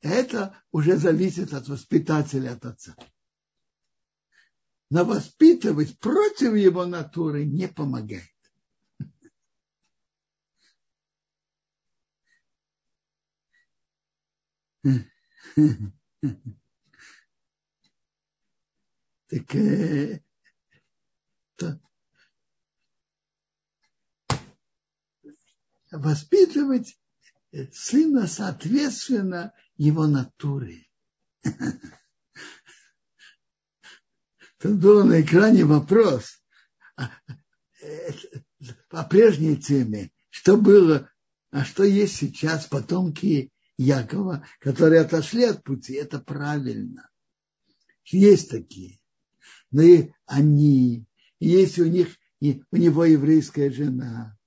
Это 0.00 0.60
уже 0.72 0.96
зависит 0.96 1.52
от 1.52 1.68
воспитателя, 1.68 2.54
от 2.54 2.64
отца. 2.64 2.96
Но 4.88 5.04
воспитывать 5.04 5.98
против 5.98 6.54
его 6.54 6.86
натуры 6.86 7.44
не 7.44 7.66
помогает. 7.66 8.22
Так 19.28 19.54
э, 19.56 20.20
воспитывать 25.90 26.96
сына 27.72 28.28
соответственно 28.28 29.52
его 29.76 30.06
натуре. 30.06 30.86
Тут 34.58 34.76
был 34.78 35.04
на 35.04 35.20
экране 35.20 35.64
вопрос 35.64 36.42
о, 36.96 37.10
о 38.90 39.04
прежней 39.04 39.56
теме, 39.56 40.12
что 40.30 40.56
было, 40.56 41.10
а 41.50 41.64
что 41.64 41.84
есть 41.84 42.16
сейчас 42.16 42.66
потомки 42.66 43.52
Якова, 43.76 44.46
которые 44.60 45.02
отошли 45.02 45.44
от 45.44 45.62
пути, 45.62 45.94
это 45.94 46.18
правильно. 46.18 47.10
Есть 48.04 48.50
такие. 48.50 48.98
Но 49.70 49.82
и 49.82 50.12
они, 50.24 51.06
если 51.38 51.82
у 51.82 51.88
них 51.88 52.16
и 52.40 52.62
у 52.70 52.76
него 52.76 53.04
еврейская 53.04 53.70
жена, 53.70 54.38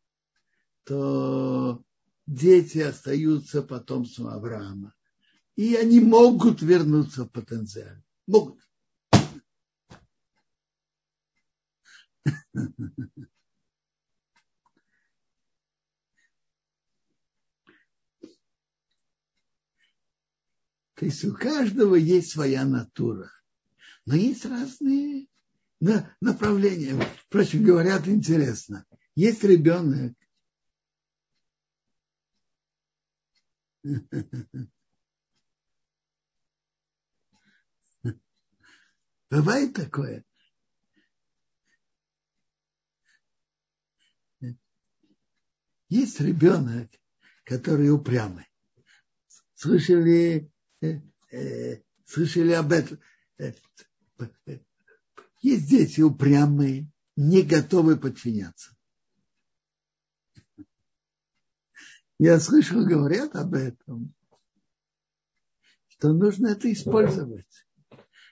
то 0.83 1.83
дети 2.25 2.79
остаются 2.79 3.61
потомством 3.61 4.27
Авраама. 4.27 4.93
И 5.55 5.75
они 5.75 5.99
могут 5.99 6.61
вернуться 6.61 7.25
в 7.25 7.29
потенциал. 7.29 7.97
Могут. 8.27 8.59
То 20.95 21.05
есть 21.05 21.23
у 21.23 21.33
каждого 21.33 21.95
есть 21.95 22.31
своя 22.31 22.65
натура. 22.65 23.31
Но 24.05 24.15
есть 24.15 24.45
разные 24.45 25.27
направления. 26.19 27.01
Впрочем, 27.27 27.63
говорят 27.63 28.05
интересно. 28.05 28.85
Есть 29.15 29.45
ребенок. 29.45 30.13
Бывает 39.29 39.73
такое. 39.73 40.25
Есть 45.89 46.19
ребенок, 46.19 46.89
который 47.43 47.89
упрямый. 47.89 48.45
Слышали, 49.55 50.51
э, 50.81 51.01
э, 51.31 51.81
слышали 52.05 52.51
об 52.51 52.71
этом? 52.71 52.99
Э, 53.39 53.53
есть 55.41 55.67
дети 55.67 56.01
упрямые, 56.01 56.91
не 57.15 57.41
готовы 57.41 57.97
подчиняться. 57.97 58.75
Я 62.19 62.39
слышал, 62.39 62.85
говорят 62.85 63.35
об 63.35 63.53
этом, 63.53 64.13
что 65.87 66.13
нужно 66.13 66.47
это 66.47 66.71
использовать. 66.71 67.47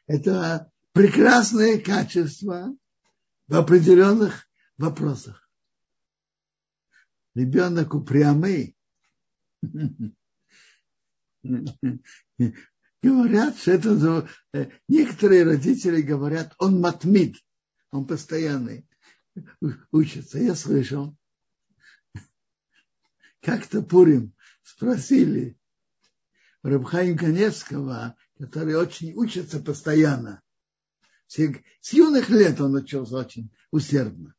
Это 0.06 0.72
прекрасное 0.92 1.80
качество 1.80 2.76
в 3.48 3.56
определенных 3.56 4.48
вопросах. 4.78 5.47
Ребенок 7.38 7.94
упрямый. 7.94 8.76
Говорят, 13.04 13.58
что 13.60 13.72
это 13.74 14.28
э, 14.54 14.72
некоторые 14.88 15.44
родители 15.44 16.02
говорят, 16.02 16.56
он 16.58 16.82
матмид, 16.82 17.38
он 17.92 18.08
постоянный 18.08 18.90
учится. 19.92 20.40
Я 20.40 20.56
слышал, 20.56 21.16
как-то 23.40 23.84
Пурим 23.84 24.34
спросили 24.64 25.60
Рабхаим 26.64 27.20
Каневского, 27.20 28.16
который 28.40 28.74
очень 28.74 29.14
учится 29.14 29.60
постоянно. 29.60 30.42
С 31.28 31.94
юных 31.94 32.30
лет 32.30 32.60
он 32.62 32.74
учился 32.74 33.16
очень 33.16 33.52
усердно. 33.70 34.34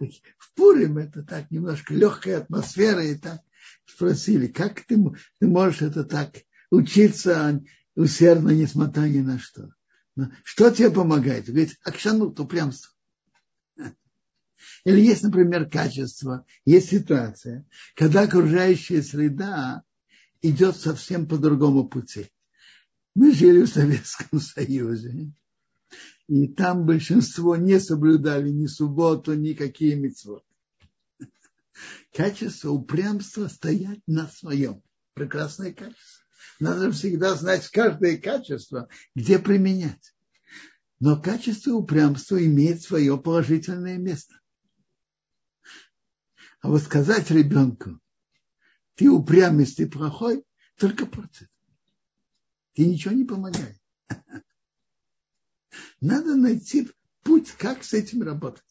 В 0.00 0.54
Пурим 0.54 0.98
это 0.98 1.22
так 1.22 1.50
немножко 1.50 1.94
легкая 1.94 2.38
атмосфера, 2.38 3.04
и 3.04 3.16
так 3.16 3.40
спросили, 3.84 4.46
как 4.46 4.82
ты, 4.82 4.96
ты 5.38 5.46
можешь 5.46 5.82
это 5.82 6.04
так 6.04 6.36
учиться 6.70 7.60
усердно, 7.94 8.50
несмотря 8.50 9.02
ни 9.02 9.20
на 9.20 9.38
что. 9.38 9.70
Но 10.16 10.30
что 10.44 10.70
тебе 10.70 10.90
помогает? 10.90 11.46
Говорит, 11.46 11.78
акшанут, 11.84 12.38
упрямство. 12.40 12.92
Или 14.84 15.00
есть, 15.00 15.22
например, 15.22 15.68
качество, 15.68 16.44
есть 16.64 16.90
ситуация, 16.90 17.66
когда 17.94 18.22
окружающая 18.22 19.02
среда 19.02 19.82
идет 20.42 20.76
совсем 20.76 21.26
по 21.26 21.38
другому 21.38 21.88
пути. 21.88 22.30
Мы 23.14 23.32
жили 23.32 23.62
в 23.62 23.68
Советском 23.68 24.40
Союзе, 24.40 25.32
и 26.28 26.46
там 26.48 26.84
большинство 26.84 27.56
не 27.56 27.80
соблюдали 27.80 28.50
ни 28.50 28.66
субботу, 28.66 29.34
никакие 29.34 29.96
митцвот. 29.96 30.44
Качество 32.12 32.70
упрямства 32.70 33.48
стоять 33.48 34.00
на 34.06 34.26
своем. 34.28 34.82
Прекрасное 35.14 35.72
качество. 35.72 36.24
Надо 36.60 36.90
всегда 36.92 37.34
знать 37.34 37.68
каждое 37.68 38.18
качество, 38.18 38.88
где 39.14 39.38
применять. 39.38 40.14
Но 41.00 41.20
качество 41.20 41.72
упрямства 41.72 42.44
имеет 42.44 42.82
свое 42.82 43.16
положительное 43.16 43.98
место. 43.98 44.40
А 46.60 46.68
вот 46.68 46.82
сказать 46.82 47.30
ребенку, 47.30 48.00
ты 48.96 49.08
упрямец, 49.08 49.74
ты 49.74 49.88
плохой, 49.88 50.44
только 50.76 51.06
портит. 51.06 51.48
Ты 52.74 52.86
ничего 52.86 53.14
не 53.14 53.24
помогает. 53.24 53.80
Надо 56.00 56.36
найти 56.36 56.90
путь, 57.22 57.52
как 57.52 57.84
с 57.84 57.92
этим 57.92 58.22
работать. 58.22 58.62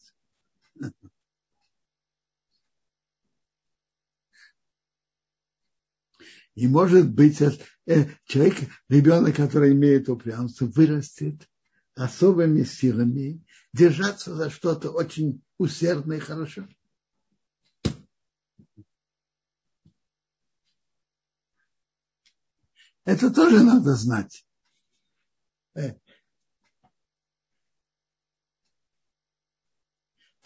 И 6.54 6.66
может 6.66 7.08
быть, 7.10 7.40
э, 7.40 8.08
человек, 8.24 8.56
ребенок, 8.88 9.36
который 9.36 9.72
имеет 9.72 10.08
упрямство, 10.08 10.66
вырастет 10.66 11.48
особыми 11.94 12.64
силами 12.64 13.44
держаться 13.72 14.34
за 14.34 14.50
что-то 14.50 14.90
очень 14.90 15.40
усердно 15.58 16.14
и 16.14 16.18
хорошо. 16.18 16.66
Это 23.04 23.30
тоже 23.30 23.62
надо 23.62 23.94
знать. 23.94 24.44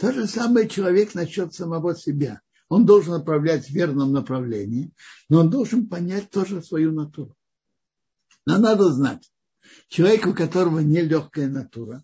То 0.03 0.11
же 0.11 0.27
самое 0.27 0.69
человек 0.69 1.15
насчет 1.15 1.55
самого 1.55 1.95
себя. 1.95 2.43
Он 2.69 2.85
должен 2.85 3.13
направлять 3.13 3.67
в 3.67 3.71
верном 3.71 4.13
направлении, 4.13 4.91
но 5.29 5.39
он 5.43 5.51
должен 5.51 5.89
понять 5.89 6.29
тоже 6.29 6.61
свою 6.61 6.91
натуру. 6.91 7.37
Но 8.45 8.59
надо 8.59 8.93
знать, 8.93 9.31
человек, 9.87 10.27
у 10.27 10.35
которого 10.35 10.81
нелегкая 10.81 11.49
натура, 11.49 12.03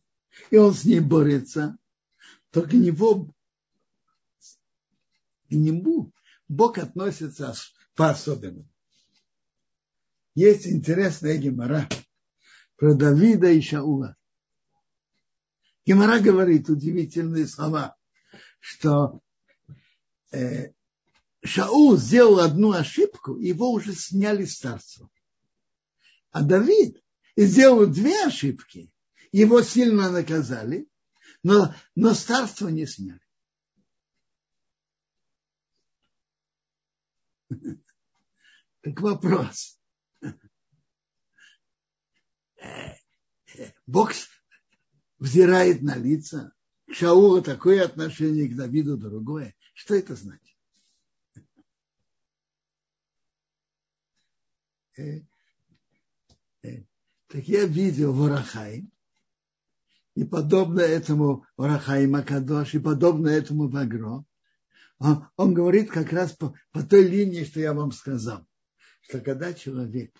и 0.51 0.59
он 0.59 0.75
с 0.75 0.85
ней 0.85 1.01
борется, 1.01 1.77
то 2.53 2.63
к 2.63 2.73
него, 2.73 3.35
к 5.49 5.51
нему 5.51 6.13
Бог 6.47 6.79
относится 6.79 7.53
по-особенному. 7.97 8.69
Есть 10.37 10.69
интересная 10.69 11.37
гемора 11.37 11.89
про 12.77 12.95
Давида 12.95 13.51
и 13.51 13.61
Шаула. 13.61 14.18
Гемора 15.89 16.21
говорит 16.21 16.69
удивительные 16.69 17.47
слова, 17.47 17.97
что 18.61 19.23
э, 20.31 20.75
Шаул 21.43 21.97
сделал 21.97 22.41
одну 22.41 22.73
ошибку, 22.73 23.39
его 23.39 23.73
уже 23.73 23.95
сняли 23.95 24.45
с 24.45 24.59
царства. 24.59 25.09
А 26.31 26.43
Давид 26.43 27.03
сделал 27.39 27.87
две 27.87 28.27
ошибки, 28.27 28.93
его 29.33 29.63
сильно 29.63 30.11
наказали, 30.11 30.87
но, 31.43 31.75
но 31.95 32.13
царство 32.13 32.69
не 32.69 32.87
сняли. 32.87 33.27
Так 38.83 39.01
вопрос. 39.01 39.81
Бог 43.87 44.13
взирает 45.19 45.83
на 45.83 45.97
лица. 45.97 46.53
К 46.87 46.95
Шаулу 46.95 47.43
такое 47.43 47.85
отношение, 47.85 48.49
к 48.49 48.57
Давиду 48.57 48.97
другое. 48.97 49.55
Что 49.75 49.95
это 49.95 50.17
значит? 50.17 50.57
Э, 54.97 55.21
э, 56.63 56.83
так 57.29 57.45
я 57.45 57.67
видел 57.67 58.13
Ворахай, 58.13 58.91
и 60.15 60.25
подобно 60.25 60.81
этому 60.81 61.47
Ворахай 61.57 62.07
Макадош, 62.09 62.75
и 62.75 62.81
подобно 62.81 63.29
этому 63.29 63.69
Вагро, 63.69 64.25
он, 64.99 65.29
он 65.37 65.55
говорит 65.55 65.91
как 65.91 66.13
раз 66.13 66.33
по, 66.33 66.55
по 66.73 66.83
той 66.83 67.07
линии, 67.07 67.45
что 67.45 67.61
я 67.61 67.73
вам 67.73 67.93
сказал, 67.93 68.45
что 69.03 69.21
когда 69.21 69.53
человек 69.55 70.13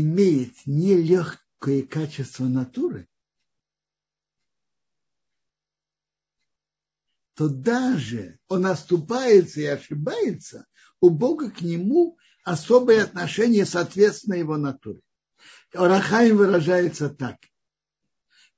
имеет 0.00 0.54
нелегкое 0.66 1.82
качество 1.82 2.44
натуры, 2.44 3.08
то 7.34 7.48
даже 7.48 8.38
он 8.48 8.66
оступается 8.66 9.60
и 9.60 9.64
ошибается, 9.64 10.66
у 11.00 11.10
Бога 11.10 11.50
к 11.50 11.62
нему 11.62 12.18
особое 12.44 13.02
отношение 13.04 13.66
соответственно 13.66 14.34
его 14.34 14.56
натуре. 14.56 15.00
Орахаим 15.72 16.36
выражается 16.36 17.08
так. 17.08 17.38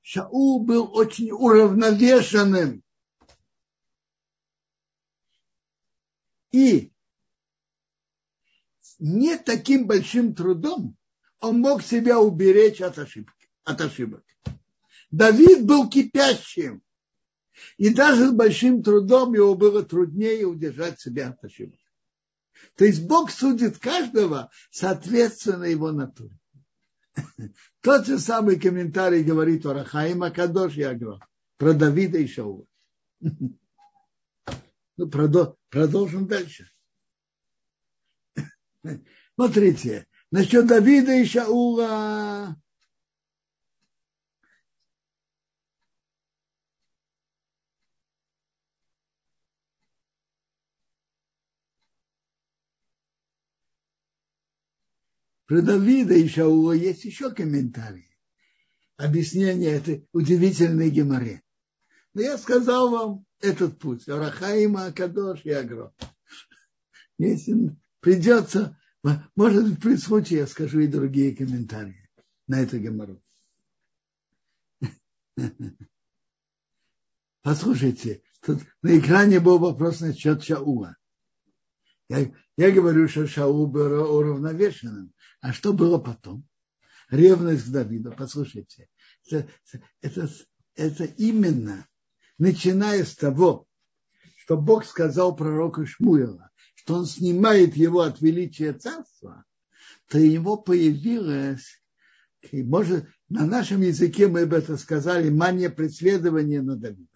Шаул 0.01 0.63
был 0.63 0.93
очень 0.93 1.31
уравновешенным. 1.31 2.83
И 6.51 6.93
не 8.99 9.37
таким 9.37 9.87
большим 9.87 10.35
трудом 10.35 10.95
он 11.45 11.59
мог 11.59 11.81
себя 11.81 12.19
уберечь 12.19 12.81
от 12.81 12.97
ошибок. 12.97 13.33
От 13.63 13.81
ошибок. 13.81 14.23
Давид 15.11 15.65
был 15.65 15.89
кипящим. 15.89 16.81
И 17.77 17.93
даже 17.93 18.29
с 18.29 18.31
большим 18.31 18.83
трудом 18.83 19.33
его 19.33 19.55
было 19.55 19.83
труднее 19.83 20.45
удержать 20.45 20.99
себя 20.99 21.29
от 21.29 21.43
ошибок. 21.43 21.79
То 22.75 22.85
есть 22.85 23.05
Бог 23.07 23.31
судит 23.31 23.77
каждого 23.77 24.51
соответственно 24.71 25.63
его 25.63 25.91
натуре. 25.91 26.37
Тот 27.81 28.07
же 28.07 28.19
самый 28.19 28.59
комментарий 28.59 29.23
говорит 29.23 29.65
о 29.65 29.73
Рахаима 29.73 30.31
Кадош 30.31 30.75
и 30.75 30.83
Агро, 30.83 31.19
про 31.57 31.73
Давида 31.73 32.17
и 32.17 32.27
Шаула. 32.27 32.65
Ну, 34.97 35.09
продолжим 35.09 36.25
дальше. 36.25 36.71
Смотрите, 39.35 40.07
насчет 40.35 40.67
Давида 40.67 41.13
и 41.13 41.25
Шаула 41.25 42.57
Про 55.45 55.61
Давида 55.61 56.15
и 56.15 56.27
Шаула 56.27 56.73
есть 56.73 57.05
еще 57.05 57.31
комментарии. 57.33 58.09
Объяснение 58.97 59.71
этой 59.71 60.05
удивительной 60.11 60.89
геморе. 60.89 61.43
Но 62.13 62.21
я 62.21 62.37
сказал 62.37 62.89
вам 62.89 63.25
этот 63.39 63.79
путь. 63.79 64.09
Арахаима, 64.09 64.87
Акадош 64.87 65.45
и 65.45 65.51
Агро. 65.51 65.93
Если 67.19 67.77
придется, 68.01 68.77
может 69.35 69.69
быть, 69.69 69.79
при 69.81 70.33
я 70.35 70.47
скажу 70.47 70.79
и 70.79 70.87
другие 70.87 71.35
комментарии 71.35 72.09
на 72.47 72.61
эту 72.61 72.79
гемору. 72.79 73.21
Послушайте, 77.41 78.23
тут 78.41 78.61
на 78.81 78.97
экране 78.97 79.39
был 79.39 79.59
вопрос 79.59 79.99
насчет 79.99 80.43
Шаула. 80.43 80.95
Я, 82.09 82.31
я 82.57 82.71
говорю, 82.71 83.07
что 83.07 83.27
Шаул 83.27 83.67
был 83.67 84.15
уравновешенным. 84.15 85.13
А 85.41 85.53
что 85.53 85.73
было 85.73 85.99
потом? 85.99 86.47
Ревность 87.09 87.65
к 87.65 87.71
Давиду. 87.71 88.11
Послушайте, 88.11 88.89
это, 89.29 89.47
это, 90.01 90.29
это 90.75 91.03
именно 91.03 91.87
начиная 92.39 93.03
с 93.05 93.15
того, 93.15 93.67
что 94.37 94.57
Бог 94.57 94.85
сказал 94.85 95.35
пророку 95.35 95.85
Шмуила, 95.85 96.49
что 96.85 96.99
он 96.99 97.07
снимает 97.07 97.75
его 97.75 98.01
от 98.01 98.21
величия 98.21 98.71
царства, 98.71 99.43
то 100.07 100.19
у 100.19 100.21
него 100.21 100.55
появилась, 100.55 101.81
может, 102.51 103.07
на 103.27 103.47
нашем 103.47 103.81
языке 103.81 104.27
мы 104.27 104.45
бы 104.45 104.57
это 104.57 104.77
сказали, 104.77 105.31
мания 105.31 105.71
преследования 105.71 106.61
на 106.61 106.75
Давида. 106.75 107.09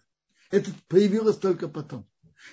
Это 0.50 0.72
появилось 0.88 1.36
только 1.36 1.68
потом. 1.68 2.08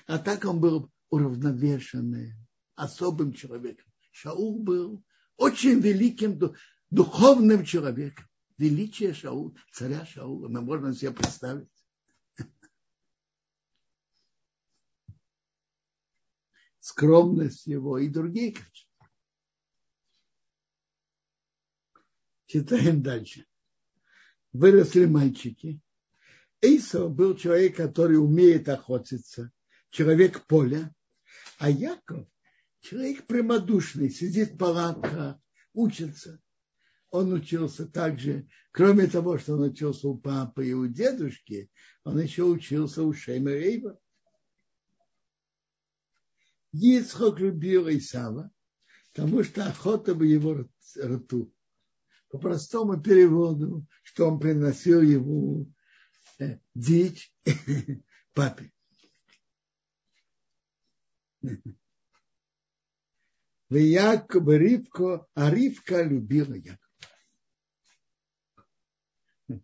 А 0.06 0.20
так 0.20 0.46
он 0.46 0.60
был 0.60 0.92
уравновешенным, 1.10 2.34
особым 2.76 3.34
человеком. 3.34 3.92
Шаул 4.12 4.60
был 4.60 5.04
очень 5.38 5.80
великим 5.80 6.40
духовным 6.92 7.66
человеком. 7.66 8.26
Величие 8.60 9.16
Шаула, 9.16 9.54
царя 9.72 10.06
Шаула, 10.06 10.50
мы 10.50 10.62
можем 10.62 10.94
себе 10.94 11.12
представить. 11.12 11.68
Скромность 16.88 17.68
его 17.68 17.98
и 17.98 18.08
другие 18.08 18.54
качества. 18.54 19.10
Читаем 22.46 23.04
дальше. 23.04 23.46
Выросли 24.54 25.04
мальчики. 25.04 25.82
Эйсов 26.62 27.14
был 27.14 27.36
человек, 27.36 27.76
который 27.76 28.16
умеет 28.16 28.70
охотиться, 28.70 29.52
человек 29.90 30.46
поля, 30.48 30.96
а 31.60 31.70
Яков 31.70 32.26
человек 32.80 33.28
прямодушный, 33.28 34.10
сидит 34.10 34.54
в 34.54 34.58
палатках, 34.58 35.38
учится. 35.74 36.42
Он 37.10 37.34
учился 37.34 37.86
также, 37.86 38.48
кроме 38.72 39.08
того, 39.08 39.38
что 39.38 39.56
он 39.56 39.64
учился 39.64 40.08
у 40.08 40.18
папы 40.18 40.70
и 40.70 40.74
у 40.74 40.88
дедушки, 40.88 41.70
он 42.06 42.18
еще 42.18 42.46
учился 42.46 43.04
у 43.04 43.12
Шейма 43.12 43.52
Рейба. 43.52 44.00
Ицхок 46.80 47.40
любил 47.40 47.90
Исава, 47.90 48.52
потому 49.14 49.44
что 49.44 49.66
охота 49.66 50.14
в 50.14 50.22
его 50.24 50.68
рту. 50.98 51.54
По 52.30 52.38
простому 52.38 53.02
переводу, 53.02 53.88
что 54.04 54.28
он 54.28 54.40
приносил 54.40 55.02
ему 55.02 55.72
э, 56.40 56.60
дичь 56.76 57.34
папе. 58.34 58.72
В 63.70 63.76
Яков 63.76 64.48
Ривко, 64.48 65.28
а 65.34 65.50
Ривка 65.50 66.04
любила 66.04 66.54
Якова. 66.54 66.80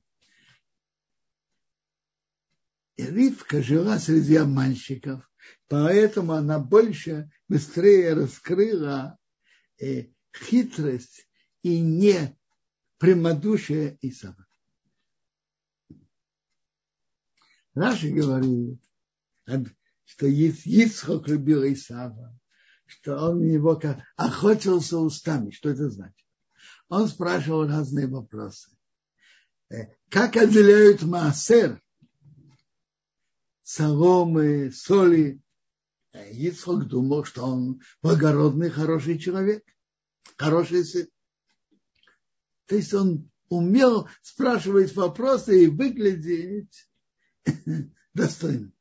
И 2.97 3.03
Ривка 3.03 3.61
жила 3.61 3.99
среди 3.99 4.35
обманщиков, 4.35 5.29
поэтому 5.73 6.33
она 6.33 6.59
больше, 6.59 7.31
быстрее 7.47 8.13
раскрыла 8.13 9.17
э, 9.81 10.09
хитрость 10.31 11.27
и 11.63 11.79
не 11.79 12.37
прямодушие 12.99 13.97
Исава. 14.01 14.45
Раши 17.73 18.11
говорит, 18.11 18.79
что 20.05 20.27
Ицхок 20.27 21.27
любил 21.27 21.63
Исава, 21.63 22.39
что 22.85 23.17
он 23.29 23.37
у 23.37 23.43
него 23.43 23.81
охотился 24.15 24.99
устами. 24.99 25.49
Что 25.49 25.71
это 25.71 25.89
значит? 25.89 26.27
Он 26.87 27.07
спрашивал 27.07 27.65
разные 27.65 28.05
вопросы. 28.05 28.69
Э, 29.71 29.87
как 30.09 30.37
отделяют 30.37 31.01
маасер, 31.01 31.81
соломы, 33.63 34.71
соли? 34.71 35.39
Ицхок 36.13 36.87
думал, 36.87 37.23
что 37.23 37.43
он 37.43 37.81
благородный, 38.01 38.69
хороший 38.69 39.17
человек, 39.17 39.63
хороший 40.37 40.85
сын. 40.85 41.07
То 42.65 42.75
есть 42.75 42.93
он 42.93 43.29
умел 43.49 44.07
спрашивать 44.21 44.95
вопросы 44.95 45.65
и 45.65 45.67
выглядеть 45.67 46.87
достойно. 48.13 48.71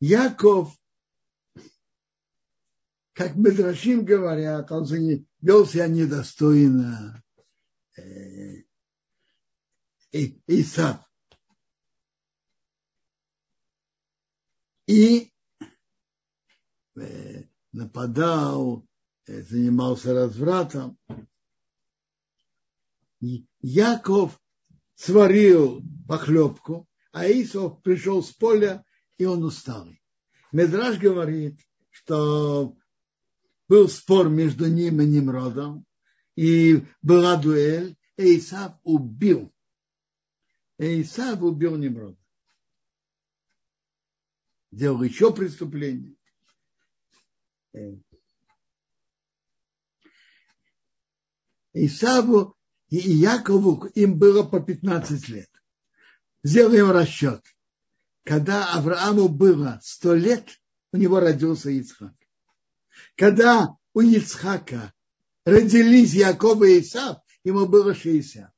Яков, 0.00 0.76
как 3.12 3.36
Медрашим 3.36 4.04
говорят, 4.04 4.72
он 4.72 4.84
вел 5.40 5.64
себя 5.64 5.86
недостойно 5.86 7.22
э, 7.96 8.61
Исав. 10.12 11.00
И 14.86 15.32
э, 16.96 17.44
нападал, 17.72 18.86
э, 19.26 19.42
занимался 19.42 20.12
развратом. 20.12 20.98
Яков 23.60 24.38
сварил 24.96 25.82
похлебку, 26.08 26.88
а 27.12 27.26
Исов 27.26 27.80
пришел 27.82 28.22
с 28.22 28.32
поля 28.32 28.84
и 29.16 29.24
он 29.24 29.44
усталый. 29.44 30.02
Медраж 30.50 30.98
говорит, 30.98 31.60
что 31.90 32.76
был 33.68 33.88
спор 33.88 34.28
между 34.28 34.66
ним 34.66 35.00
и 35.00 35.06
Немродом, 35.06 35.86
и 36.36 36.84
была 37.00 37.36
дуэль, 37.36 37.96
и 38.16 38.38
Исав 38.38 38.74
убил. 38.82 39.51
Исав 40.84 41.42
убил 41.42 41.76
Немрода. 41.76 42.18
Делал 44.70 45.02
еще 45.02 45.32
преступление. 45.32 46.14
Исаву 51.74 52.56
и 52.88 52.96
Якову 52.96 53.86
им 53.94 54.18
было 54.18 54.42
по 54.42 54.60
15 54.60 55.28
лет. 55.28 55.50
Сделаем 56.42 56.90
расчет 56.90 57.42
когда 58.24 58.72
Аврааму 58.74 59.28
было 59.28 59.80
сто 59.82 60.14
лет, 60.14 60.48
у 60.92 60.96
него 60.96 61.20
родился 61.20 61.70
Ицхак. 61.70 62.14
Когда 63.16 63.76
у 63.94 64.00
Ицхака 64.00 64.92
родились 65.44 66.12
Яков 66.12 66.62
и 66.62 66.80
Исав, 66.80 67.18
ему 67.44 67.66
было 67.66 67.94
60. 67.94 68.50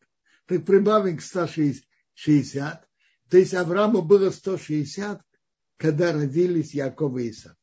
Так 0.47 0.67
прибавим 0.67 1.17
к 1.17 1.23
160. 1.23 1.85
То 2.17 3.39
есть 3.39 3.55
Аврааму 3.55 4.03
было 4.03 4.31
160, 4.31 5.23
когда 5.77 6.13
родились 6.13 6.75
Яков 6.75 7.19
и 7.19 7.31
Исав. 7.31 7.57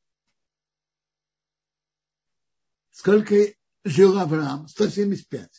Сколько 2.92 3.36
жил 3.84 4.20
Авраам? 4.20 4.68
175. 4.68 5.50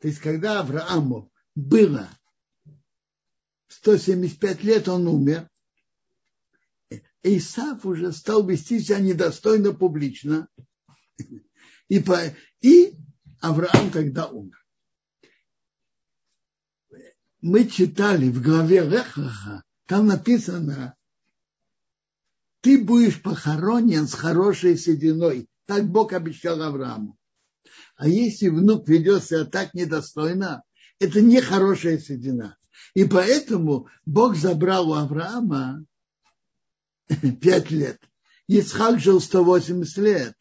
То 0.00 0.08
есть, 0.08 0.20
когда 0.20 0.60
Аврааму 0.60 1.30
было 1.54 2.08
175 3.68 4.62
лет, 4.64 4.88
он 4.88 5.06
умер. 5.06 5.48
Исаф 7.22 7.84
уже 7.84 8.12
стал 8.12 8.46
вести 8.46 8.80
себя 8.80 9.00
недостойно 9.00 9.74
публично. 9.74 10.48
И, 11.88 12.00
по, 12.00 12.18
и 12.60 12.94
Авраам 13.40 13.90
тогда 13.90 14.28
умер. 14.28 14.64
Мы 17.40 17.66
читали 17.66 18.30
в 18.30 18.42
главе 18.42 18.80
Рехаха, 18.80 19.62
там 19.86 20.06
написано, 20.06 20.96
ты 22.60 22.82
будешь 22.82 23.22
похоронен 23.22 24.08
с 24.08 24.14
хорошей 24.14 24.76
сединой. 24.76 25.48
Так 25.66 25.88
Бог 25.88 26.12
обещал 26.12 26.60
Аврааму. 26.62 27.16
А 27.96 28.08
если 28.08 28.48
внук 28.48 28.88
ведет 28.88 29.24
себя 29.24 29.44
так 29.44 29.74
недостойно, 29.74 30.62
это 30.98 31.20
не 31.20 31.40
хорошая 31.40 31.98
седина. 31.98 32.56
И 32.94 33.04
поэтому 33.04 33.88
Бог 34.04 34.36
забрал 34.36 34.90
у 34.90 34.94
Авраама 34.94 35.84
пять 37.40 37.70
лет. 37.70 38.00
Ицхак 38.48 38.98
жил 38.98 39.20
180 39.20 39.96
лет. 39.98 40.34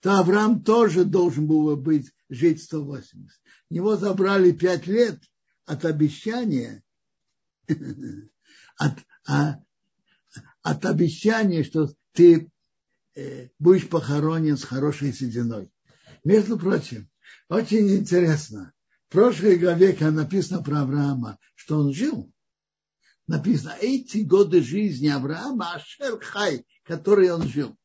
То 0.00 0.18
Авраам 0.18 0.62
тоже 0.62 1.04
должен 1.04 1.46
был 1.46 1.76
быть 1.76 2.10
жить 2.30 2.62
180. 2.62 3.28
Него 3.68 3.96
забрали 3.96 4.52
пять 4.52 4.86
лет 4.86 5.20
от 5.66 5.84
обещания, 5.84 6.82
от, 8.76 8.94
а, 9.28 9.56
от 10.62 10.86
обещания, 10.86 11.64
что 11.64 11.92
ты 12.12 12.50
э, 13.14 13.48
будешь 13.58 13.88
похоронен 13.88 14.56
с 14.56 14.64
хорошей 14.64 15.12
сединой. 15.12 15.70
Между 16.24 16.58
прочим, 16.58 17.10
очень 17.48 17.90
интересно. 17.94 18.72
В 19.08 19.12
прошлой 19.12 19.56
главе, 19.56 19.92
когда 19.92 20.22
написано 20.22 20.62
про 20.62 20.82
Авраама, 20.82 21.38
что 21.56 21.78
он 21.78 21.92
жил, 21.92 22.32
написано, 23.26 23.76
эти 23.80 24.18
годы 24.18 24.62
жизни 24.62 25.08
Авраама, 25.08 25.74
Ашер 25.74 26.20
Хай, 26.20 26.64
которые 26.84 27.34
он 27.34 27.48
жил. 27.48 27.76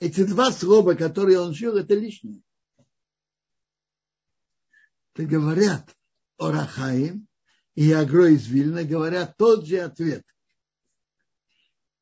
Эти 0.00 0.24
два 0.24 0.50
слова, 0.50 0.94
которые 0.94 1.38
он 1.38 1.54
жил, 1.54 1.76
это 1.76 1.94
лишнее. 1.94 2.42
Это 5.14 5.26
говорят 5.26 5.94
о 6.38 6.50
Рахаим 6.50 7.28
и 7.74 7.92
Агро 7.92 8.28
из 8.28 8.46
Вильна, 8.46 8.84
говорят 8.84 9.36
тот 9.36 9.66
же 9.66 9.78
ответ. 9.78 10.24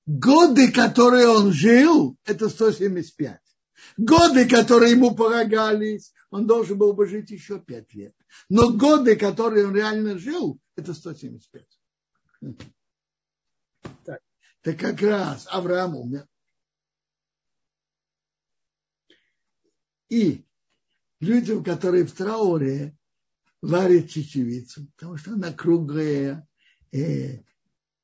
Годы, 0.07 0.73
которые 0.73 1.29
он 1.29 1.53
жил, 1.53 2.17
это 2.25 2.49
175. 2.49 3.41
Годы, 3.97 4.49
которые 4.49 4.93
ему 4.93 5.15
полагались, 5.15 6.13
он 6.31 6.47
должен 6.47 6.79
был 6.79 6.93
бы 6.93 7.07
жить 7.07 7.31
еще 7.31 7.61
пять 7.61 7.93
лет. 7.95 8.15
Но 8.49 8.73
годы, 8.73 9.17
которые 9.17 9.67
он 9.67 9.75
реально 9.75 10.19
жил, 10.19 10.61
это 10.77 10.95
175. 10.95 11.67
Так, 14.05 14.21
так 14.63 14.79
как 14.79 15.01
раз 15.03 15.47
Авраам 15.51 15.97
умер. 15.97 16.27
И 20.09 20.45
людям, 21.21 21.63
которые 21.63 22.05
в 22.05 22.13
трауре, 22.13 22.97
варят 23.63 24.11
чечевицу, 24.11 24.87
потому 24.97 25.17
что 25.17 25.33
она 25.33 25.53
круглая, 25.53 26.47
э, 26.93 27.41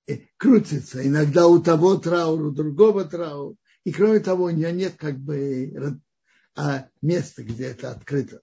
э, 0.06 0.18
крутится. 0.36 1.06
Иногда 1.06 1.46
у 1.46 1.60
того 1.60 1.96
траура, 1.96 2.48
у 2.48 2.50
другого 2.50 3.04
траура. 3.04 3.56
И 3.84 3.92
кроме 3.92 4.20
того, 4.20 4.44
у 4.44 4.50
нее 4.50 4.72
нет 4.72 4.96
как 4.96 5.18
бы 5.18 6.00
а, 6.56 6.88
места, 7.02 7.42
где 7.42 7.66
это 7.66 7.90
открыто. 7.90 8.42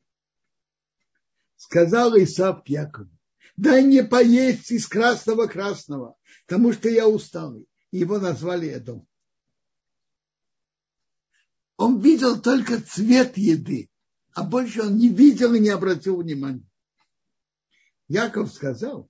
Сказал 1.55 2.15
Исаак 2.17 2.67
Якову, 2.67 3.09
дай 3.57 3.83
мне 3.83 4.03
поесть 4.03 4.71
из 4.71 4.87
красного-красного, 4.87 6.15
потому 6.47 6.73
что 6.73 6.89
я 6.89 7.07
усталый. 7.07 7.67
Его 7.91 8.19
назвали 8.19 8.69
Эдом. 8.69 9.07
Он 11.77 11.99
видел 11.99 12.41
только 12.41 12.81
цвет 12.81 13.37
еды, 13.37 13.89
а 14.33 14.43
больше 14.43 14.81
он 14.81 14.97
не 14.97 15.09
видел 15.09 15.53
и 15.53 15.59
не 15.59 15.69
обратил 15.69 16.17
внимания. 16.17 16.65
Яков 18.07 18.51
сказал, 18.51 19.09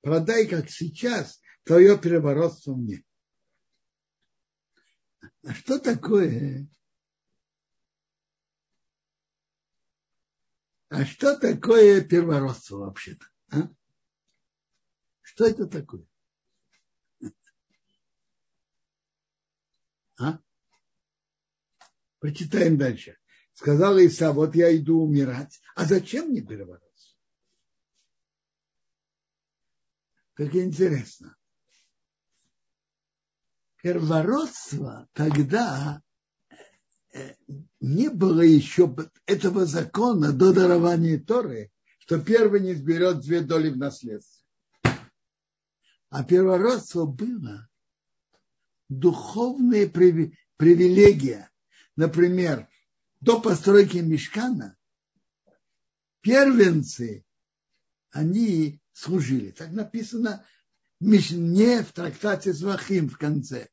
продай, 0.00 0.46
как 0.46 0.70
сейчас, 0.70 1.40
твое 1.64 1.98
переворотство 1.98 2.74
мне. 2.74 3.04
А 5.44 5.54
что 5.54 5.78
такое? 5.78 6.68
А 10.88 11.04
что 11.04 11.36
такое 11.36 12.02
первородство 12.02 12.78
вообще-то? 12.78 13.26
А? 13.50 13.68
Что 15.22 15.46
это 15.46 15.66
такое? 15.66 16.06
А? 20.18 20.38
Прочитаем 22.20 22.78
дальше. 22.78 23.18
Сказал 23.52 23.98
Иса, 23.98 24.32
вот 24.32 24.54
я 24.54 24.74
иду 24.76 25.02
умирать. 25.02 25.60
А 25.74 25.84
зачем 25.84 26.28
мне 26.28 26.40
переворотство? 26.40 26.85
Как 30.36 30.54
интересно 30.54 31.34
первородство 33.86 35.08
тогда 35.12 36.02
э, 37.14 37.34
не 37.78 38.08
было 38.10 38.40
еще 38.40 38.92
этого 39.26 39.64
закона 39.64 40.32
до 40.32 40.52
дарования 40.52 41.20
Торы, 41.20 41.70
что 42.00 42.20
первый 42.20 42.62
не 42.62 42.74
сберет 42.74 43.20
две 43.20 43.42
доли 43.42 43.70
в 43.70 43.76
наследстве. 43.76 44.44
А 46.10 46.24
первородство 46.24 47.06
было 47.06 47.68
духовная 48.88 49.88
привилегия. 49.88 51.48
Например, 51.94 52.68
до 53.20 53.40
постройки 53.40 53.98
мешкана 53.98 54.76
первенцы, 56.22 57.24
они 58.10 58.80
служили. 58.96 59.50
Так 59.50 59.72
написано 59.72 60.44
не 61.00 61.82
в 61.82 61.92
трактате 61.92 62.52
Звахим 62.52 63.08
в 63.08 63.18
конце 63.18 63.68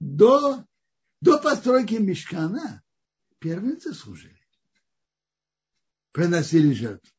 до, 0.00 0.64
до 1.20 1.38
постройки 1.38 1.94
мешкана 1.94 2.82
первенцы 3.38 3.92
служили. 3.92 4.38
Приносили 6.12 6.72
жертву. 6.72 7.10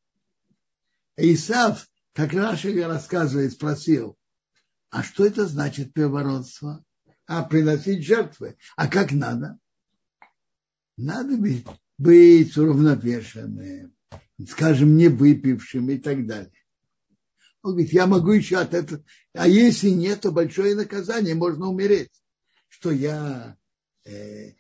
Исав, 1.18 1.88
как 2.14 2.34
Раша 2.34 2.70
рассказывает, 2.88 3.54
спросил, 3.54 4.18
а 4.90 5.04
что 5.04 5.26
это 5.26 5.46
значит 5.46 5.94
первородство? 5.94 6.84
А, 7.26 7.44
приносить 7.44 8.06
жертвы. 8.06 8.58
А 8.76 8.88
как 8.88 9.12
надо? 9.12 9.60
Надо 10.98 11.38
быть, 11.38 11.66
быть 11.98 12.58
уравновешенным, 12.58 13.96
скажем, 14.48 14.98
не 14.98 15.10
выпившим 15.10 15.90
и 15.90 15.98
так 15.98 16.26
далее. 16.26 16.52
Он 17.62 17.72
говорит, 17.72 17.94
я 17.94 18.08
могу 18.08 18.32
еще 18.32 18.58
от 18.58 18.74
этого. 18.74 19.04
А 19.34 19.48
если 19.48 19.90
нет, 19.90 20.22
то 20.22 20.32
большое 20.32 20.76
наказание, 20.76 21.36
можно 21.36 21.68
умереть 21.68 22.10
что 22.70 22.92
я 22.92 23.58
э, 24.06 24.54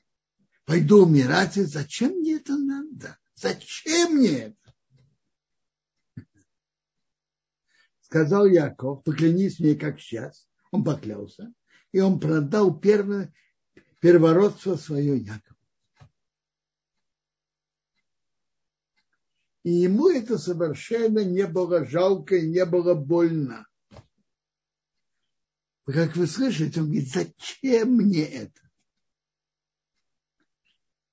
пойду 0.66 1.06
умирать, 1.06 1.56
и 1.58 1.64
зачем 1.64 2.12
мне 2.12 2.36
это 2.36 2.58
надо? 2.58 3.18
Зачем 3.36 4.16
мне 4.16 4.40
это? 4.40 6.26
Сказал 8.02 8.48
Яков, 8.48 9.04
поклянись 9.04 9.60
мне, 9.60 9.76
как 9.76 10.02
сейчас. 10.02 10.48
Он 10.72 10.84
поклялся, 10.84 11.54
и 11.92 12.00
он 12.00 12.20
продал 12.20 12.78
первое, 12.78 13.34
первородство 14.02 14.76
свое 14.76 15.18
Якову. 15.18 15.49
И 19.64 19.72
ему 19.72 20.10
это 20.10 20.38
совершенно 20.38 21.24
не 21.24 21.46
было 21.48 21.86
жалко 21.86 22.36
и 22.36 22.50
не 22.50 22.66
было 22.66 22.94
больно 22.94 23.66
как 25.92 26.16
вы 26.16 26.28
слышите, 26.28 26.82
он 26.82 26.88
говорит, 26.88 27.10
зачем 27.10 27.94
мне 27.96 28.24
это? 28.24 28.62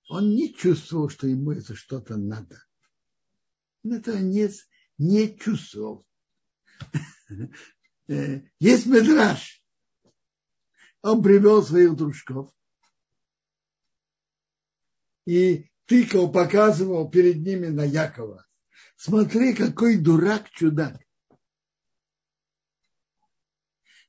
Он 0.09 0.31
не 0.31 0.55
чувствовал, 0.55 1.09
что 1.09 1.27
ему 1.27 1.53
это 1.53 1.75
что-то 1.75 2.17
надо. 2.17 2.63
Он 3.85 3.95
этого 3.95 4.19
не, 4.19 4.49
не 4.99 5.37
чувствовал. 5.37 6.07
Э, 8.09 8.41
есть 8.61 8.87
медраж. 8.87 9.61
Он 11.03 11.21
привел 11.25 11.61
своих 11.61 11.97
дружков. 11.97 12.55
и 15.25 15.69
тыкал, 15.87 16.31
показывал 16.31 17.11
перед 17.11 17.37
ними 17.37 17.69
на 17.69 17.85
Якова. 17.85 18.47
Смотри, 18.97 19.55
какой 19.55 19.99
дурак-чудак. 19.99 21.01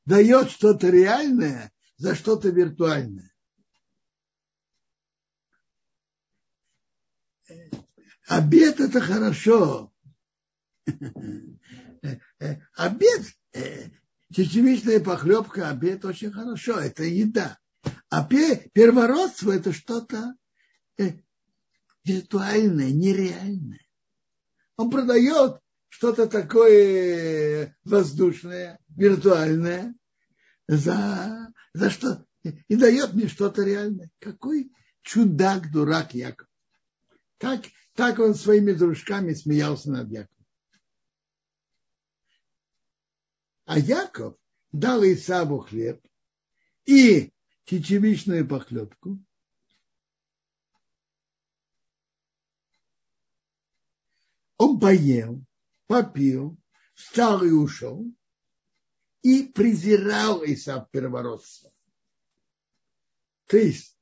Дает 0.06 0.50
что-то 0.52 0.90
реальное 0.90 1.72
за 1.98 2.16
что-то 2.16 2.50
виртуальное. 2.50 3.34
Обед 8.28 8.80
это 8.80 9.00
хорошо. 9.00 9.94
Обед, 12.76 13.26
чечевичная 14.34 15.00
похлебка, 15.00 15.70
обед 15.70 16.06
очень 16.06 16.32
хорошо, 16.32 16.80
это 16.80 17.04
еда. 17.04 17.58
А 18.10 18.26
первородство 18.26 19.52
это 19.52 19.74
что-то 19.74 20.36
виртуальное, 22.08 22.92
нереальное. 22.92 23.86
Он 24.78 24.90
продает 24.90 25.60
что-то 25.90 26.28
такое 26.28 27.76
воздушное, 27.84 28.80
виртуальное, 28.90 29.96
за, 30.68 31.52
за 31.74 31.90
что 31.90 32.26
и 32.44 32.76
дает 32.76 33.14
мне 33.14 33.28
что-то 33.28 33.64
реальное. 33.64 34.10
Какой 34.20 34.72
чудак, 35.02 35.72
дурак 35.72 36.14
Яков. 36.14 36.48
Так, 37.38 37.66
так 37.94 38.20
он 38.20 38.36
своими 38.36 38.74
дружками 38.74 39.34
смеялся 39.34 39.92
над 39.92 40.10
Яковом. 40.10 40.46
А 43.66 43.80
Яков 43.80 44.36
дал 44.72 45.04
Исаву 45.04 45.60
хлеб 45.60 46.02
и 46.86 47.34
чечевичную 47.66 48.48
похлебку. 48.48 49.20
Он 54.58 54.80
поел, 54.80 55.44
попил, 55.88 56.58
встал 56.94 57.44
и 57.44 57.52
ушел, 57.52 58.06
и 59.22 59.44
презирал 59.44 60.44
Исав 60.46 60.90
первородство. 60.90 61.72
То 63.48 63.58
есть, 63.58 63.98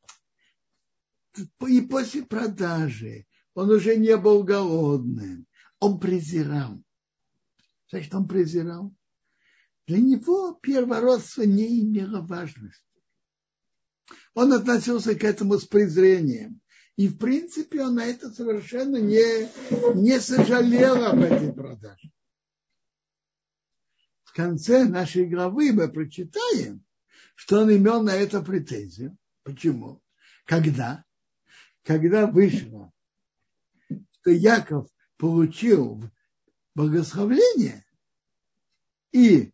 и 1.68 1.82
после 1.82 2.24
продажи 2.24 3.28
он 3.54 3.70
уже 3.70 3.98
не 3.98 4.16
был 4.18 4.44
голодным, 4.44 5.46
он 5.80 6.00
презирал. 6.00 6.82
Значит, 7.90 8.14
он 8.16 8.28
презирал. 8.28 8.94
Для 9.88 10.00
него 10.00 10.54
первородство 10.54 11.44
не 11.44 11.82
имело 11.82 12.22
важности. 12.22 12.84
Он 14.34 14.54
относился 14.54 15.16
к 15.16 15.24
этому 15.24 15.58
с 15.58 15.66
презрением. 15.66 16.60
И, 16.98 17.10
в 17.10 17.18
принципе, 17.18 17.84
он 17.84 17.96
на 17.96 18.06
это 18.06 18.32
совершенно 18.32 18.98
не, 18.98 19.50
не 19.96 20.20
сожалел 20.20 21.04
об 21.04 21.22
этой 21.22 21.52
продаже. 21.52 22.10
В 24.24 24.34
конце 24.34 24.86
нашей 24.86 25.26
главы 25.28 25.74
мы 25.74 25.90
прочитаем, 25.90 26.86
что 27.36 27.62
он 27.62 27.76
имел 27.76 28.02
на 28.02 28.16
это 28.16 28.42
претензию. 28.42 29.18
Почему? 29.44 30.02
Когда? 30.46 31.04
Когда 31.84 32.28
вышло, 32.28 32.94
что 34.12 34.32
Яков 34.32 34.90
получил 35.18 36.02
благословление, 36.76 37.86
и 39.12 39.54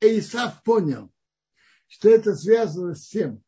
Исав 0.00 0.62
понял, 0.62 1.12
что 1.88 2.08
это 2.08 2.34
связано 2.34 2.94
с 2.94 3.06
тем, 3.06 3.42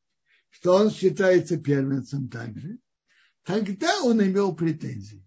что 0.51 0.74
он 0.74 0.91
считается 0.91 1.59
первенцем 1.59 2.28
также, 2.28 2.78
тогда 3.45 4.03
он 4.03 4.22
имел 4.22 4.55
претензии. 4.55 5.26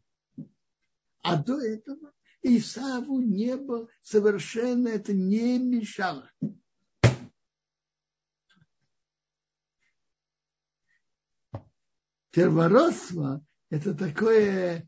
А 1.21 1.41
до 1.41 1.59
этого 1.59 2.13
Исаву 2.41 3.19
не 3.19 3.57
было, 3.57 3.87
совершенно 4.03 4.87
это 4.89 5.13
не 5.13 5.57
мешало. 5.57 6.29
Первородство– 12.29 13.43
это 13.69 13.95
такое, 13.95 14.87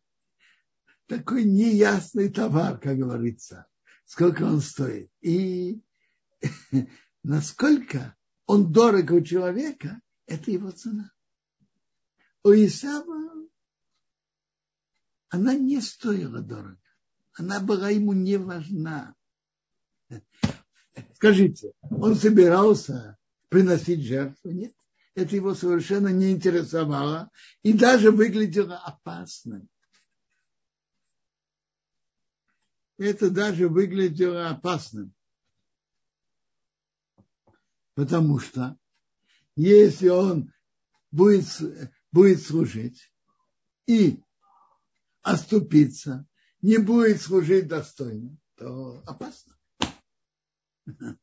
такой 1.07 1.45
неясный 1.45 2.30
товар, 2.30 2.78
как 2.78 2.97
говорится, 2.97 3.65
сколько 4.05 4.43
он 4.43 4.59
стоит. 4.59 5.09
И 5.21 5.82
насколько 7.23 8.15
он 8.45 8.71
дорог 8.71 9.09
у 9.11 9.21
человека, 9.21 10.01
это 10.28 10.51
его 10.51 10.71
цена. 10.71 11.11
У 12.47 12.53
Исава 12.53 13.45
она 15.27 15.53
не 15.53 15.81
стоила 15.81 16.39
дорого. 16.39 16.79
Она 17.33 17.59
была 17.59 17.89
ему 17.89 18.13
не 18.13 18.37
важна. 18.37 19.13
Скажите, 21.15 21.73
он 21.81 22.15
собирался 22.15 23.17
приносить 23.49 24.05
жертву? 24.05 24.51
Нет. 24.51 24.73
Это 25.13 25.35
его 25.35 25.55
совершенно 25.55 26.07
не 26.07 26.31
интересовало 26.31 27.29
и 27.63 27.73
даже 27.73 28.11
выглядело 28.11 28.77
опасным. 28.77 29.67
Это 32.97 33.29
даже 33.29 33.67
выглядело 33.67 34.47
опасным. 34.47 35.13
Потому 37.95 38.39
что 38.39 38.77
если 39.57 40.07
он 40.07 40.53
будет, 41.11 41.45
будет 42.12 42.41
служить 42.41 43.12
и 43.86 44.24
оступиться, 45.22 46.28
не 46.62 46.78
будет 46.78 47.22
служить 47.22 47.68
достойно, 47.68 48.38
то 48.55 49.03
опасно. 49.05 49.58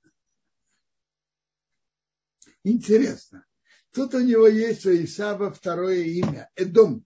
Интересно. 2.65 3.45
Тут 3.93 4.15
у 4.15 4.21
него 4.21 4.47
есть 4.49 4.87
у 4.87 4.91
Исаба 4.91 5.53
второе 5.53 6.03
имя– 6.03 6.51
Эдом. 6.57 7.05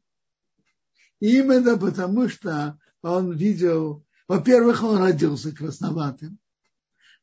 И 1.20 1.38
именно 1.38 1.76
потому, 1.76 2.28
что 2.28 2.78
он 3.02 3.36
видел, 3.36 4.06
во-первых, 4.26 4.82
он 4.82 4.98
родился 4.98 5.52
красноватым, 5.52 6.38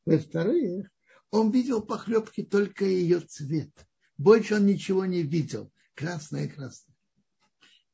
во-вторых, 0.04 0.88
он 1.30 1.50
видел 1.50 1.82
похлебки 1.82 2.42
только 2.44 2.84
ее 2.84 3.20
цвет. 3.20 3.72
Больше 4.16 4.54
он 4.54 4.66
ничего 4.66 5.04
не 5.04 5.22
видел. 5.22 5.72
Красное-красное. 5.96 6.94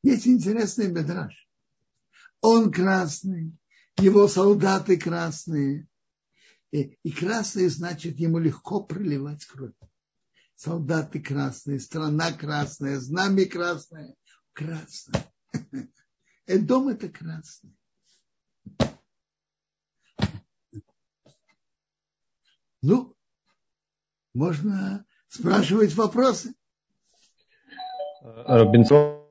Есть 0.03 0.27
интересный 0.27 0.91
бедраж. 0.91 1.49
Он 2.41 2.73
красный, 2.73 3.57
его 3.97 4.27
солдаты 4.27 4.97
красные. 4.99 5.87
И, 6.73 6.99
и 7.05 7.13
красные 7.13 7.71
значит, 7.71 8.19
ему 8.19 8.39
легко 8.39 8.83
проливать 8.83 9.45
кровь. 9.45 9.75
Солдаты 10.57 11.21
красные, 11.21 11.79
страна 11.79 12.33
красная, 12.33 12.99
знамя 12.99 13.47
красное. 13.47 14.17
Красное. 14.53 15.33
Дом 16.47 16.89
это 16.89 17.09
красный. 17.09 17.77
Ну, 22.81 23.17
можно 24.35 25.07
спрашивать 25.29 25.95
вопросы. 25.95 26.57
Робинсон, 28.23 29.23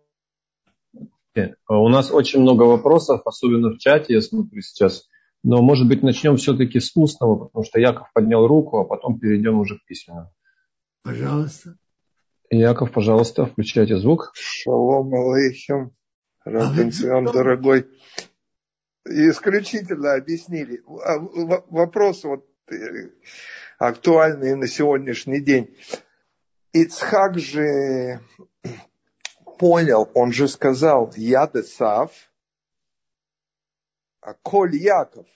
у 1.67 1.89
нас 1.89 2.11
очень 2.11 2.41
много 2.41 2.63
вопросов, 2.63 3.21
особенно 3.25 3.69
в 3.69 3.77
чате, 3.77 4.15
я 4.15 4.21
смотрю 4.21 4.61
сейчас. 4.61 5.07
Но, 5.43 5.61
может 5.61 5.87
быть, 5.87 6.03
начнем 6.03 6.37
все-таки 6.37 6.79
с 6.79 6.91
устного, 6.95 7.45
потому 7.45 7.65
что 7.65 7.79
Яков 7.79 8.11
поднял 8.13 8.45
руку, 8.45 8.79
а 8.79 8.85
потом 8.85 9.19
перейдем 9.19 9.59
уже 9.59 9.77
к 9.77 9.85
письменному. 9.85 10.31
Пожалуйста. 11.03 11.77
Яков, 12.51 12.91
пожалуйста, 12.91 13.45
включайте 13.45 13.97
звук. 13.97 14.33
Шалом 14.35 15.13
алейхим, 15.15 15.95
Робинсон, 16.43 17.25
дорогой. 17.25 17.87
Исключительно 19.05 20.13
объяснили. 20.13 20.83
А, 21.03 21.17
вопрос 21.17 22.23
вот 22.23 22.45
э, 22.69 23.09
актуальный 23.79 24.55
на 24.55 24.67
сегодняшний 24.67 25.39
день. 25.39 25.75
Ицхак 26.73 27.39
же 27.39 28.19
понял, 29.61 30.09
он 30.15 30.33
же 30.33 30.47
сказал, 30.47 31.13
я 31.15 31.45
Десав, 31.45 32.11
а 34.19 34.33
Коль 34.33 34.75
Яков. 34.75 35.27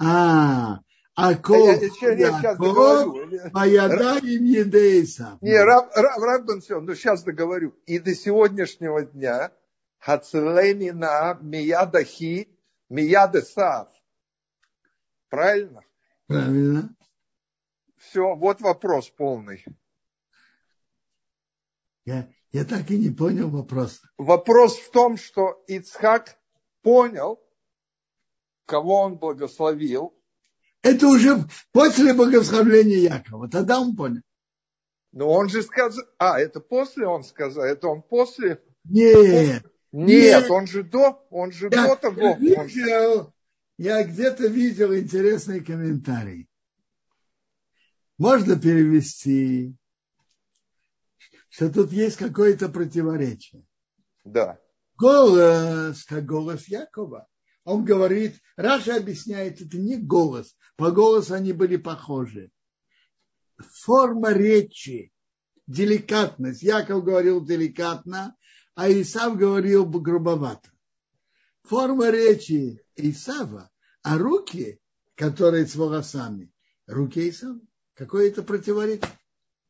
А, 0.00 0.80
а 1.14 1.34
Коль 1.36 1.78
я, 2.02 2.12
я, 2.12 2.40
я 2.40 2.54
договорю. 2.56 3.30
Маядаим 3.52 4.44
Едейса. 4.44 5.38
Не, 5.40 5.62
Раб, 5.62 5.92
Раб, 5.94 6.18
Раб 6.18 6.42
ну 6.46 6.94
сейчас 6.96 7.22
договорю. 7.22 7.72
И 7.86 8.00
до 8.00 8.16
сегодняшнего 8.16 9.04
дня 9.04 9.52
Хацелемина 9.98 11.38
Миядахи 11.40 12.48
Миядесав. 12.88 13.88
Правильно? 15.28 15.84
Правильно. 16.26 16.96
Все, 17.96 18.34
вот 18.34 18.60
вопрос 18.60 19.08
полный. 19.10 19.64
Я, 22.04 22.28
Я 22.52 22.64
так 22.64 22.90
и 22.90 22.98
не 22.98 23.10
понял 23.10 23.48
вопрос. 23.48 24.02
Вопрос 24.18 24.78
в 24.78 24.90
том, 24.90 25.16
что 25.16 25.64
Ицхак 25.68 26.36
понял, 26.82 27.40
кого 28.66 29.00
он 29.00 29.16
благословил. 29.16 30.14
Это 30.82 31.06
уже 31.08 31.44
после 31.72 32.12
благословления 32.12 32.98
Якова. 32.98 33.48
Тогда 33.48 33.80
он 33.80 33.96
понял. 33.96 34.22
Но 35.12 35.30
он 35.30 35.48
же 35.48 35.62
сказал... 35.62 36.04
А, 36.18 36.38
это 36.38 36.60
после 36.60 37.06
он 37.06 37.24
сказал? 37.24 37.64
Это 37.64 37.88
он 37.88 38.02
после? 38.02 38.62
Нет. 38.84 39.64
Нет, 39.92 40.50
он 40.50 40.66
же 40.66 40.82
до, 40.82 41.26
он 41.30 41.52
же 41.52 41.68
Я 41.70 41.86
до 41.86 41.96
того. 41.96 42.32
Он- 42.32 42.38
видел, 42.38 43.32
я 43.76 44.02
где-то 44.04 44.46
видел 44.46 44.94
интересный 44.94 45.62
комментарий. 45.62 46.48
Можно 48.16 48.58
перевести, 48.58 49.76
что 51.52 51.70
тут 51.70 51.92
есть 51.92 52.16
какое-то 52.16 52.70
противоречие. 52.70 53.62
Да. 54.24 54.58
Голос, 54.96 56.02
как 56.04 56.24
голос 56.24 56.66
Якова. 56.66 57.28
Он 57.64 57.84
говорит, 57.84 58.40
Раша 58.56 58.96
объясняет, 58.96 59.60
это 59.60 59.76
не 59.76 59.98
голос. 59.98 60.56
По 60.76 60.90
голосу 60.90 61.34
они 61.34 61.52
были 61.52 61.76
похожи. 61.76 62.50
Форма 63.58 64.32
речи, 64.32 65.12
деликатность. 65.66 66.62
Яков 66.62 67.04
говорил 67.04 67.44
деликатно, 67.44 68.34
а 68.74 68.90
Исав 68.90 69.36
говорил 69.36 69.84
грубовато. 69.84 70.70
Форма 71.64 72.08
речи 72.08 72.82
Исава, 72.96 73.70
а 74.02 74.16
руки, 74.16 74.80
которые 75.16 75.66
с 75.66 75.76
волосами, 75.76 76.50
руки 76.86 77.28
Исава. 77.28 77.60
Какое 77.92 78.28
это 78.28 78.42
противоречие? 78.42 79.18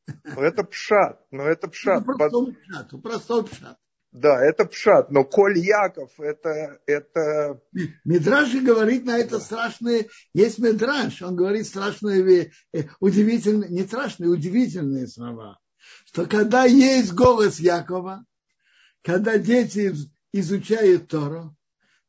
Но 0.06 0.42
это 0.42 0.64
пшат, 0.64 1.20
но 1.30 1.44
это 1.44 1.68
пшат. 1.68 2.06
Ну, 2.06 2.16
простой 2.16 2.54
пшат, 2.54 3.02
простой 3.02 3.44
пшат. 3.44 3.78
Да, 4.12 4.44
это 4.44 4.66
пшат. 4.66 5.10
Но 5.10 5.24
Коль 5.24 5.58
Яков, 5.58 6.12
это, 6.18 6.80
это 6.86 7.62
Мидраш 8.04 8.54
говорит 8.54 9.06
на 9.06 9.18
это 9.18 9.40
страшные, 9.40 10.08
есть 10.34 10.58
Мидраш, 10.58 11.22
он 11.22 11.34
говорит 11.34 11.66
страшные, 11.66 12.52
э, 12.74 12.84
удивительные, 13.00 13.70
не 13.70 13.84
страшные, 13.84 14.28
удивительные 14.28 15.06
слова. 15.06 15.58
Что 16.04 16.26
когда 16.26 16.64
есть 16.64 17.14
голос 17.14 17.58
Якова, 17.58 18.24
когда 19.02 19.38
дети 19.38 19.94
изучают 20.32 21.08
Тору, 21.08 21.56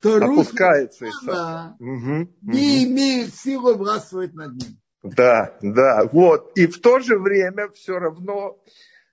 то 0.01 0.17
опускается. 0.17 1.05
русский 1.05 1.17
Исав. 1.17 1.23
слова 1.23 1.75
Мгм, 1.79 2.19
мгм. 2.19 2.51
не 2.51 2.83
имеет 2.83 3.33
силы 3.33 3.75
властвовать 3.75 4.33
над 4.33 4.55
ним. 4.55 4.77
Да, 5.03 5.57
да, 5.61 6.07
вот. 6.11 6.57
И 6.57 6.65
в 6.65 6.79
то 6.79 6.99
же 6.99 7.19
время 7.19 7.67
все 7.69 7.99
равно 7.99 8.57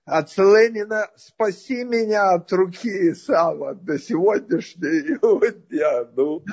от 0.05 0.37
Ленина 0.39 1.09
спаси 1.17 1.85
меня 1.85 2.31
от 2.31 2.53
руки 2.53 2.89
Исава 3.11 3.75
до 3.75 3.99
сегодняшнего 3.99 5.51
дня. 5.51 6.09
Ну, 6.17 6.45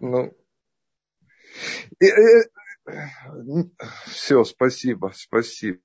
ну. 0.00 0.32
все, 4.06 4.44
спасибо, 4.44 5.12
спасибо. 5.14 5.80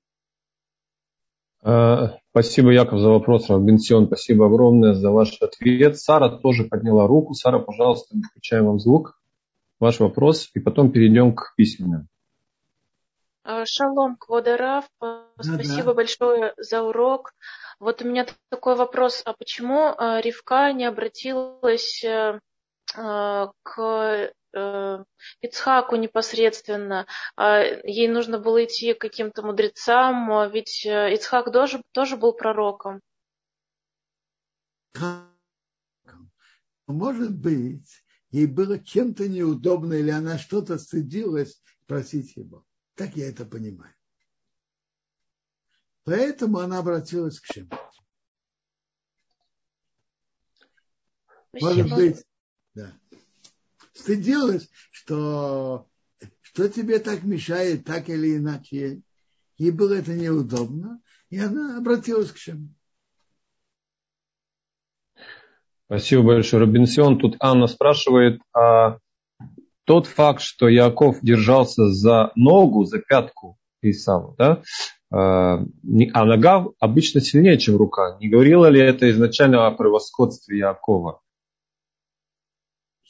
Э, 1.64 2.08
Спасибо, 2.30 2.72
Яков, 2.72 3.00
за 3.00 3.08
вопрос. 3.08 3.50
Равбенсион, 3.50 4.06
спасибо 4.06 4.46
огромное 4.46 4.94
за 4.94 5.10
ваш 5.10 5.36
ответ. 5.40 5.98
Сара 5.98 6.28
тоже 6.28 6.64
подняла 6.64 7.06
руку. 7.06 7.34
Сара, 7.34 7.58
пожалуйста, 7.58 8.16
включаем 8.30 8.66
вам 8.66 8.80
звук. 8.80 9.21
Ваш 9.82 9.98
вопрос, 9.98 10.48
и 10.54 10.60
потом 10.60 10.92
перейдем 10.92 11.34
к 11.34 11.54
письменным. 11.56 12.06
А, 13.42 13.66
Шалом, 13.66 14.14
Кводарав, 14.14 14.88
спасибо 15.40 15.92
большое 15.92 16.54
за 16.56 16.82
урок. 16.82 17.32
Вот 17.80 18.00
у 18.00 18.04
меня 18.08 18.24
такой 18.48 18.76
вопрос, 18.76 19.22
а 19.24 19.32
почему 19.32 19.86
а, 19.86 20.20
Ривка 20.20 20.72
не 20.72 20.84
обратилась 20.84 22.04
э, 22.04 22.38
а, 22.94 23.50
к 23.64 24.32
э, 24.54 25.04
Ицхаку 25.40 25.96
непосредственно? 25.96 27.08
Ей 27.36 28.06
нужно 28.06 28.38
было 28.38 28.64
идти 28.64 28.94
к 28.94 29.00
каким-то 29.00 29.42
мудрецам, 29.42 30.48
ведь 30.52 30.86
э, 30.86 31.12
Ицхак 31.12 31.52
тоже, 31.52 31.82
тоже 31.90 32.16
был 32.16 32.34
пророком. 32.34 33.00
Может 36.86 37.36
быть, 37.36 38.04
ей 38.32 38.46
было 38.46 38.78
чем-то 38.78 39.28
неудобно, 39.28 39.94
или 39.94 40.10
она 40.10 40.38
что-то 40.38 40.78
стыдилась 40.78 41.62
просить 41.86 42.34
его. 42.36 42.66
Так 42.94 43.16
я 43.16 43.28
это 43.28 43.44
понимаю. 43.44 43.94
Поэтому 46.04 46.58
она 46.58 46.78
обратилась 46.78 47.38
к 47.38 47.46
Шему. 47.46 47.70
Может 51.52 51.94
быть, 51.94 52.24
да. 52.74 52.98
Стыдилась, 53.92 54.68
что, 54.90 55.88
что 56.40 56.68
тебе 56.68 56.98
так 56.98 57.22
мешает, 57.22 57.84
так 57.84 58.08
или 58.08 58.36
иначе. 58.36 59.02
Ей 59.58 59.70
было 59.70 59.92
это 59.92 60.14
неудобно, 60.14 61.00
и 61.28 61.38
она 61.38 61.76
обратилась 61.76 62.32
к 62.32 62.38
Шему. 62.38 62.74
Спасибо 65.92 66.22
большое, 66.22 66.62
Робинсион. 66.62 67.18
Тут 67.18 67.36
Анна 67.38 67.66
спрашивает, 67.66 68.40
а 68.56 68.96
тот 69.84 70.06
факт, 70.06 70.40
что 70.40 70.66
Яков 70.66 71.18
держался 71.20 71.90
за 71.90 72.32
ногу, 72.34 72.86
за 72.86 72.98
пятку 72.98 73.58
Исава, 73.82 74.34
да, 74.38 74.62
а 75.12 75.58
а 76.14 76.24
нога 76.24 76.64
обычно 76.80 77.20
сильнее, 77.20 77.58
чем 77.58 77.76
рука. 77.76 78.16
Не 78.20 78.30
говорило 78.30 78.70
ли 78.70 78.80
это 78.80 79.10
изначально 79.10 79.66
о 79.66 79.72
превосходстве 79.72 80.60
Якова? 80.60 81.20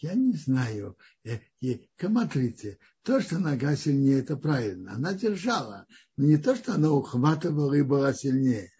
Я 0.01 0.15
не 0.15 0.33
знаю. 0.33 0.97
Э, 1.25 1.39
и, 1.61 1.87
Смотрите, 2.01 2.79
то, 3.05 3.21
что 3.21 3.39
нога 3.39 3.77
сильнее, 3.77 4.19
это 4.19 4.37
правильно. 4.37 4.95
Она 4.95 5.15
держала. 5.15 5.87
Но 6.17 6.25
не 6.25 6.37
то, 6.37 6.57
что 6.57 6.75
она 6.75 6.91
ухватывала 6.91 7.75
и 7.75 7.83
была 7.83 8.13
сильнее. 8.13 8.71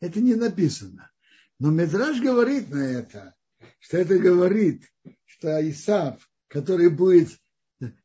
Это 0.00 0.20
не 0.20 0.34
написано. 0.34 1.12
Но 1.60 1.70
Медраж 1.70 2.20
говорит 2.20 2.68
на 2.70 2.82
это, 2.82 3.36
что 3.84 3.98
это 3.98 4.18
говорит, 4.18 4.90
что 5.26 5.68
Исав, 5.68 6.26
который 6.48 6.88
будет 6.88 7.28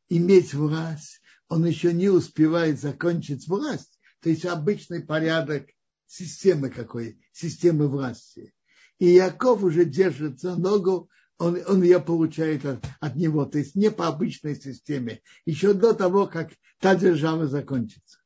иметь 0.10 0.54
власть, 0.54 1.22
он 1.48 1.66
еще 1.66 1.94
не 1.94 2.10
успевает 2.10 2.82
закончить 2.82 3.48
власть. 3.48 3.98
То 4.22 4.30
есть 4.30 4.46
обычный 4.46 5.02
порядок 5.02 5.68
системы 6.06 6.70
какой, 6.70 7.18
системы 7.32 7.88
власти. 7.88 8.54
И 8.98 9.06
Яков 9.06 9.64
уже 9.64 9.86
держит 9.86 10.42
за 10.42 10.58
ногу, 10.58 11.10
он, 11.38 11.58
он 11.66 11.82
ее 11.82 12.02
получает 12.02 12.66
от, 12.66 12.84
от 13.00 13.16
него, 13.16 13.46
то 13.46 13.60
есть 13.60 13.76
не 13.76 13.90
по 13.90 14.10
обычной 14.10 14.58
системе, 14.58 15.22
еще 15.46 15.74
до 15.74 15.94
того, 15.94 16.28
как 16.28 16.50
та 16.82 16.96
держава 16.96 17.48
закончится. 17.48 18.20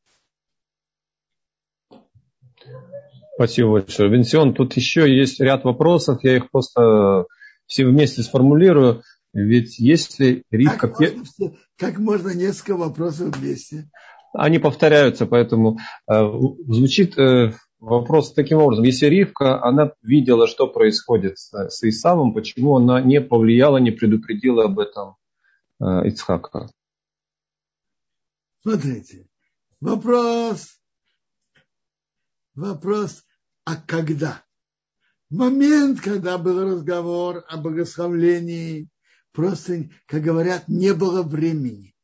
Спасибо 3.35 3.73
большое. 3.73 4.09
Винсион, 4.09 4.55
тут 4.55 4.73
еще 4.73 5.15
есть 5.15 5.39
ряд 5.39 5.63
вопросов, 5.63 6.23
я 6.23 6.37
их 6.37 6.49
просто 6.49 7.27
все 7.66 7.86
вместе 7.86 8.24
сформулирую. 8.24 9.03
Ведь 9.34 9.80
если 9.80 10.43
Ривка... 10.51 10.88
Как 10.88 10.99
можно, 10.99 11.24
все- 11.24 11.53
как 11.78 11.97
можно 11.97 12.30
несколько 12.36 12.78
вопросов 12.78 13.36
вместе? 13.36 13.89
Они 14.34 14.59
повторяются, 14.59 15.26
поэтому 15.26 15.80
э, 16.07 16.14
звучит 16.68 17.18
э, 17.18 17.53
вопрос 17.80 18.34
таким 18.34 18.59
образом. 18.59 18.84
Если 18.86 19.07
Ривка, 19.07 19.64
она 19.64 19.91
видела, 20.01 20.47
что 20.47 20.68
происходит 20.68 21.38
с, 21.38 21.51
с 21.51 21.84
Исавом, 21.84 22.34
почему 22.34 22.78
она 22.78 23.01
не 23.01 23.22
повлияла, 23.22 23.78
не 23.78 23.91
предупредила 23.91 24.66
об 24.66 24.80
этом 24.80 25.18
э, 25.80 26.07
Ицхака? 26.07 26.70
Смотрите, 28.61 29.28
вопрос, 29.82 30.80
вопрос, 32.55 33.24
а 33.66 33.76
когда? 33.76 34.43
Момент, 35.34 35.99
когда 35.99 36.38
был 36.38 36.75
разговор 36.75 37.43
о 37.47 37.57
богословлении, 37.57 38.88
просто, 39.31 39.89
как 40.05 40.21
говорят, 40.21 40.67
не 40.67 40.93
было 40.93 41.23
времени. 41.23 41.95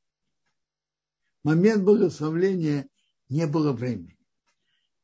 Момент 1.44 1.84
благословления 1.84 2.90
не 3.30 3.46
было 3.46 3.72
времени. 3.72 4.18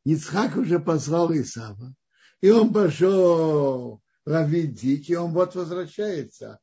Ицхак 0.06 0.58
уже 0.58 0.80
послал 0.80 1.32
Исава, 1.34 1.94
и 2.42 2.50
он 2.50 2.74
пошел 2.74 4.02
ловить 4.26 4.74
дичь, 4.74 5.12
и 5.12 5.16
он 5.16 5.32
вот 5.32 5.54
возвращается. 5.54 6.60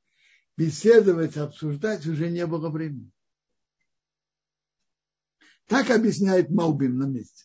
Беседовать, 0.57 1.37
обсуждать 1.37 2.05
уже 2.09 2.29
не 2.29 2.45
было 2.45 2.71
времени. 2.71 3.13
Так 5.69 5.91
объясняет 5.91 6.51
Малбим 6.51 6.99
на 6.99 7.07
месте. 7.07 7.45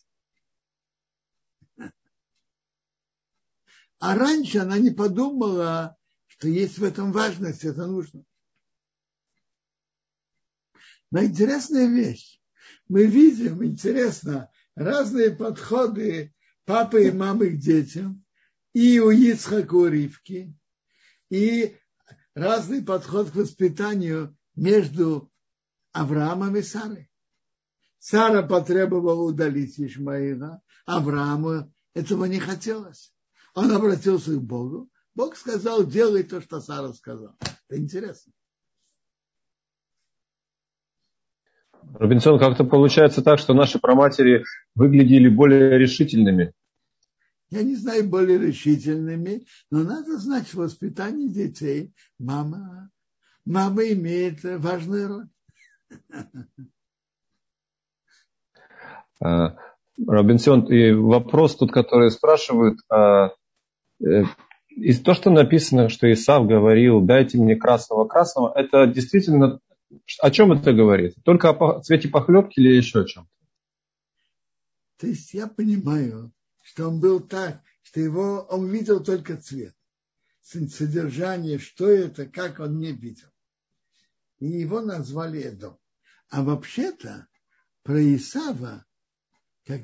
А 3.98 4.14
раньше 4.14 4.58
она 4.58 4.78
не 4.78 4.90
подумала, 4.90 5.96
что 6.26 6.48
есть 6.48 6.78
в 6.78 6.84
этом 6.84 7.12
важность, 7.12 7.64
это 7.64 7.86
нужно. 7.86 8.24
Но 11.10 11.24
интересная 11.24 11.86
вещь. 11.86 12.40
Мы 12.88 13.06
видим, 13.06 13.64
интересно, 13.64 14.50
разные 14.74 15.30
подходы 15.30 16.34
папы 16.64 17.08
и 17.08 17.10
мамы 17.10 17.50
к 17.50 17.58
детям, 17.58 18.24
и 18.72 19.00
у 19.00 19.10
Ицхака 19.10 19.74
у 19.74 19.86
Ривки, 19.86 20.54
и 21.30 21.76
разный 22.34 22.82
подход 22.82 23.30
к 23.30 23.34
воспитанию 23.34 24.36
между 24.54 25.32
Авраамом 25.92 26.56
и 26.56 26.62
Сарой. 26.62 27.10
Сара 27.98 28.42
потребовала 28.46 29.22
удалить 29.22 29.80
Ишмаила, 29.80 30.62
Аврааму 30.86 31.72
этого 31.94 32.26
не 32.26 32.38
хотелось. 32.38 33.12
Он 33.58 33.72
обратился 33.72 34.36
к 34.36 34.40
Богу. 34.40 34.88
Бог 35.16 35.36
сказал, 35.36 35.84
делай 35.84 36.22
то, 36.22 36.40
что 36.40 36.60
Сара 36.60 36.92
сказала. 36.92 37.34
Это 37.40 37.80
интересно. 37.80 38.32
Робинсон, 41.94 42.38
как-то 42.38 42.62
получается 42.62 43.20
так, 43.20 43.40
что 43.40 43.54
наши 43.54 43.80
проматери 43.80 44.44
выглядели 44.76 45.28
более 45.28 45.76
решительными. 45.76 46.52
Я 47.50 47.64
не 47.64 47.74
знаю, 47.74 48.08
более 48.08 48.38
решительными, 48.38 49.44
но 49.72 49.82
надо 49.82 50.18
знать, 50.18 50.46
что 50.46 50.58
воспитание 50.58 51.28
детей 51.28 51.92
мама, 52.20 52.90
мама 53.44 53.82
имеет 53.88 54.44
важную 54.44 55.08
роль. 55.08 55.28
А, 59.20 59.56
Робинсон, 60.06 60.72
и 60.72 60.92
вопрос 60.92 61.56
тут, 61.56 61.72
который 61.72 62.12
спрашивают, 62.12 62.78
а, 62.88 63.30
из 64.00 65.00
то, 65.00 65.14
что 65.14 65.30
написано, 65.30 65.88
что 65.88 66.10
Исав 66.12 66.46
говорил, 66.46 67.00
дайте 67.00 67.38
мне 67.38 67.56
красного-красного, 67.56 68.52
это 68.56 68.86
действительно 68.86 69.60
о 70.20 70.30
чем 70.30 70.52
это 70.52 70.72
говорит? 70.72 71.14
Только 71.24 71.50
о 71.50 71.80
цвете 71.80 72.08
похлебки 72.08 72.60
или 72.60 72.76
еще 72.76 73.00
о 73.00 73.04
чем? 73.04 73.28
То 74.98 75.06
есть 75.06 75.32
я 75.32 75.46
понимаю, 75.46 76.32
что 76.62 76.88
он 76.88 77.00
был 77.00 77.20
так, 77.20 77.62
что 77.82 78.00
его, 78.00 78.46
он 78.50 78.68
видел 78.68 79.02
только 79.02 79.36
цвет, 79.36 79.74
содержание, 80.42 81.58
что 81.58 81.88
это, 81.88 82.26
как 82.26 82.60
он 82.60 82.78
не 82.78 82.92
видел. 82.92 83.28
И 84.38 84.46
его 84.46 84.80
назвали 84.80 85.40
Эдом. 85.40 85.78
А 86.30 86.42
вообще-то 86.42 87.26
про 87.82 88.00
Исава, 88.14 88.84
как 89.66 89.80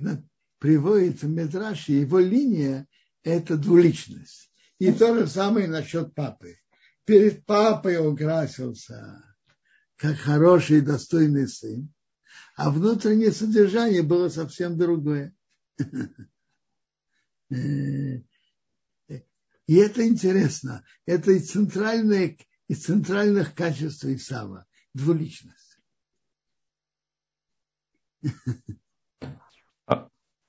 приводится 0.59 1.27
в 1.27 1.31
Медраше, 1.31 1.93
его 1.93 2.19
линия– 2.19 2.87
это 3.25 3.57
двуличность. 3.57 4.53
И 4.79 4.93
то 4.93 5.18
же 5.18 5.27
самое 5.27 5.66
насчет 5.66 6.14
папы. 6.14 6.59
Перед 7.05 7.45
папой 7.45 7.99
он 7.99 8.16
красился 8.16 9.25
как 9.97 10.16
хороший 10.16 10.79
и 10.79 10.83
достойный 10.83 11.49
сын, 11.49 11.93
а 12.57 12.70
внутреннее 12.70 13.33
содержание 13.33 14.03
было 14.03 14.29
совсем 14.29 14.79
другое. 14.79 15.35
И 17.51 18.22
это 19.77 20.07
интересно. 20.07 20.85
Это 21.07 21.33
и 21.33 21.41
центральное, 21.41 22.37
из 22.68 22.85
центральных 22.85 23.55
качеств 23.55 24.05
Исава. 24.05 24.66
Двуличность. 24.93 25.79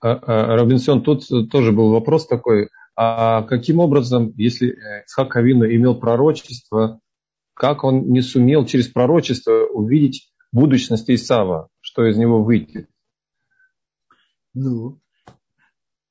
А, 0.06 0.20
а, 0.22 0.56
Робинсон, 0.56 1.02
тут 1.02 1.28
тоже 1.50 1.72
был 1.72 1.90
вопрос 1.90 2.28
такой. 2.28 2.70
А 2.96 3.42
каким 3.42 3.80
образом, 3.80 4.34
если 4.38 4.78
Исхак 5.08 5.36
Авину 5.36 5.66
имел 5.66 6.00
пророчество, 6.00 7.02
как 7.56 7.84
он 7.84 8.12
не 8.12 8.22
сумел 8.22 8.68
через 8.68 8.88
пророчество 8.88 9.66
увидеть 9.66 10.32
будущность 10.52 11.10
Исава, 11.10 11.70
что 11.82 12.06
из 12.06 12.18
него 12.18 12.44
выйдет? 12.44 12.88
Ну, 14.54 15.02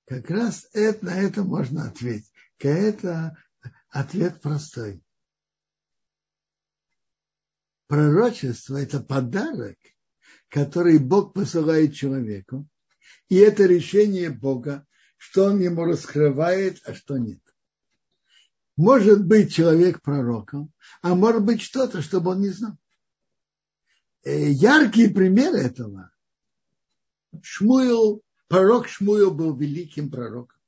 как 0.06 0.28
раз 0.28 0.68
это, 0.72 1.04
на 1.04 1.14
это 1.14 1.44
можно 1.44 1.84
ответить. 1.86 2.32
Это 2.58 3.36
ответ 3.90 4.40
простой. 4.40 5.04
Пророчество– 7.86 8.76
это 8.82 8.98
подарок, 8.98 9.76
который 10.48 10.98
Бог 10.98 11.32
посылает 11.32 11.94
человеку. 11.94 12.66
И 13.28 13.36
это 13.36 13.64
решение 13.64 14.30
Бога, 14.30 14.86
что 15.16 15.44
он 15.44 15.60
ему 15.60 15.84
раскрывает, 15.84 16.80
а 16.84 16.94
что 16.94 17.16
нет. 17.18 17.40
Может 18.76 19.24
быть 19.24 19.54
человек 19.54 20.02
пророком, 20.02 20.72
а 21.00 21.14
может 21.14 21.44
быть 21.44 21.62
что-то, 21.62 22.02
чтобы 22.02 22.32
он 22.32 22.40
не 22.40 22.48
знал. 22.48 22.76
Э, 24.24 24.50
яркий 24.50 25.08
пример 25.08 25.54
этого. 25.54 26.10
Шмуил, 27.42 28.22
пророк 28.48 28.88
Шмуил 28.88 29.32
был 29.32 29.56
великим 29.56 30.10
пророком. 30.10 30.58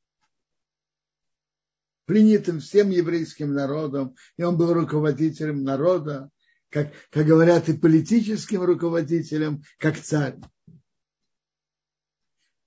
Принятым 2.05 2.61
всем 2.61 2.91
еврейским 2.91 3.53
народом, 3.53 4.15
и 4.37 4.43
он 4.45 4.57
был 4.57 4.73
руководителем 4.73 5.65
народа, 5.65 6.31
как, 6.71 6.93
как 7.11 7.27
говорят, 7.27 7.69
и 7.69 7.77
политическим 7.77 8.63
руководителем, 8.63 9.63
как 9.79 10.01
царь. 10.01 10.39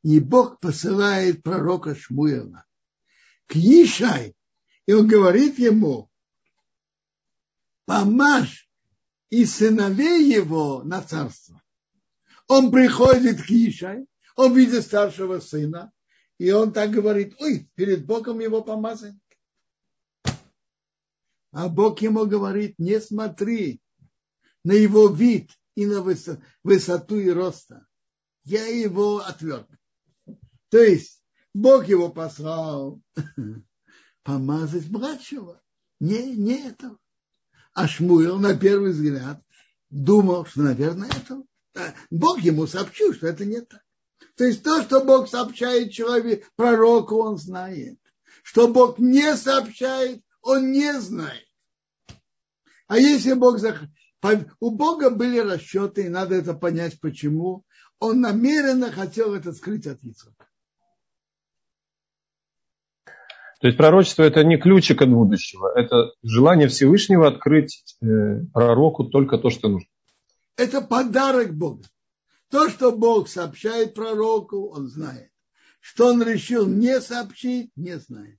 И 0.03 0.19
Бог 0.19 0.59
посылает 0.59 1.43
пророка 1.43 1.95
Шмуила 1.95 2.65
к 3.49 3.55
Ишай, 3.55 4.35
и 4.85 4.93
он 4.93 5.07
говорит 5.07 5.57
ему, 5.57 6.09
помажь 7.85 8.69
и 9.29 9.45
сыновей 9.45 10.31
его 10.31 10.83
на 10.83 11.01
царство. 11.01 11.61
Он 12.47 12.71
приходит 12.71 13.41
к 13.41 13.49
Ишай, 13.49 14.05
он 14.35 14.55
видит 14.55 14.83
старшего 14.83 15.39
сына, 15.39 15.91
и 16.37 16.51
он 16.51 16.71
так 16.71 16.91
говорит, 16.91 17.35
ой, 17.39 17.69
перед 17.75 18.05
Богом 18.05 18.39
его 18.39 18.63
помазать. 18.63 19.15
А 21.51 21.67
Бог 21.67 22.01
ему 22.01 22.27
говорит, 22.27 22.75
не 22.77 23.01
смотри 23.01 23.81
на 24.63 24.73
его 24.73 25.07
вид 25.07 25.49
и 25.73 25.87
на 25.87 26.01
высоту 26.01 27.17
и 27.17 27.29
роста. 27.29 27.87
Я 28.43 28.65
его 28.67 29.17
отверг. 29.17 29.67
То 30.69 30.77
есть 30.79 31.21
Бог 31.53 31.87
его 31.87 32.09
послал 32.09 33.01
помазать 34.23 34.89
младшего. 34.89 35.61
Не, 35.99 36.35
не 36.35 36.67
этого. 36.69 36.97
А 37.73 37.87
Шмуил 37.87 38.39
на 38.39 38.55
первый 38.55 38.91
взгляд 38.91 39.43
думал, 39.89 40.45
что, 40.45 40.61
наверное, 40.61 41.09
это. 41.09 41.43
Бог 42.09 42.39
ему 42.41 42.67
сообщил, 42.67 43.13
что 43.13 43.27
это 43.27 43.45
не 43.45 43.61
так. 43.61 43.83
То 44.35 44.45
есть 44.45 44.63
то, 44.63 44.81
что 44.83 45.03
Бог 45.03 45.27
сообщает 45.27 45.91
человеку, 45.91 46.45
пророку, 46.55 47.17
он 47.17 47.37
знает. 47.37 47.99
Что 48.43 48.67
Бог 48.67 48.99
не 48.99 49.35
сообщает, 49.35 50.23
он 50.41 50.71
не 50.71 50.99
знает. 50.99 51.45
А 52.87 52.97
если 52.97 53.33
Бог... 53.33 53.59
У 54.59 54.71
Бога 54.71 55.09
были 55.11 55.39
расчеты, 55.39 56.05
и 56.05 56.09
надо 56.09 56.35
это 56.35 56.53
понять, 56.53 56.99
почему. 56.99 57.65
Он 57.99 58.19
намеренно 58.21 58.91
хотел 58.91 59.33
это 59.33 59.53
скрыть 59.53 59.87
от 59.87 60.03
Ицхака. 60.03 60.48
То 63.59 63.67
есть 63.67 63.77
пророчество 63.77 64.23
это 64.23 64.43
не 64.43 64.57
ключик 64.57 65.01
от 65.01 65.09
будущего, 65.09 65.69
это 65.75 66.13
желание 66.23 66.69
Всевышнего 66.69 67.27
открыть 67.27 67.83
э, 68.01 68.45
пророку 68.53 69.03
только 69.03 69.37
то, 69.37 69.49
что 69.49 69.67
нужно. 69.67 69.89
Это 70.55 70.81
подарок 70.81 71.53
Бога. 71.55 71.83
То, 72.49 72.69
что 72.69 72.91
Бог 72.91 73.27
сообщает 73.27 73.93
пророку, 73.93 74.69
он 74.69 74.87
знает. 74.87 75.29
Что 75.81 76.07
он 76.07 76.23
решил 76.23 76.67
не 76.67 76.99
сообщить, 77.01 77.71
не 77.75 77.97
знает. 77.99 78.37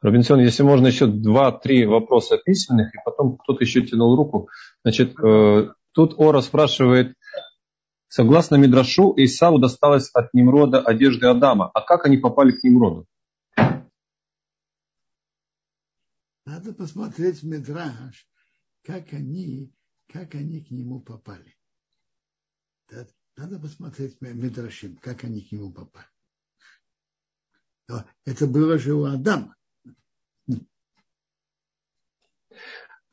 Робинсон, 0.00 0.40
если 0.40 0.62
можно 0.62 0.86
еще 0.86 1.06
два-три 1.06 1.84
вопроса 1.84 2.38
письменных, 2.38 2.94
и 2.94 2.98
потом 3.04 3.36
кто-то 3.36 3.62
еще 3.64 3.82
тянул 3.82 4.16
руку. 4.16 4.48
Значит, 4.82 5.14
э, 5.18 5.68
тут 5.92 6.14
Ора 6.16 6.40
спрашивает, 6.40 7.14
Согласно 8.10 8.56
Мидрашу, 8.56 9.14
Исаву 9.16 9.60
досталось 9.60 10.10
от 10.12 10.34
Немрода 10.34 10.80
одежды 10.80 11.28
Адама. 11.28 11.70
А 11.72 11.80
как 11.80 12.06
они 12.06 12.16
попали 12.16 12.50
к 12.50 12.64
Немроду? 12.64 13.06
Надо 16.44 16.74
посмотреть 16.74 17.44
Мидраш, 17.44 18.26
как 18.82 19.12
они, 19.12 19.72
как 20.12 20.34
они 20.34 20.60
к 20.60 20.72
нему 20.72 21.00
попали. 21.00 21.56
Надо 23.36 23.60
посмотреть 23.60 24.20
Мидрашим, 24.20 24.96
как 24.96 25.22
они 25.22 25.42
к 25.42 25.52
нему 25.52 25.72
попали. 25.72 26.08
Это 28.24 28.48
было 28.48 28.76
же 28.76 28.92
у 28.92 29.04
Адама. 29.04 29.54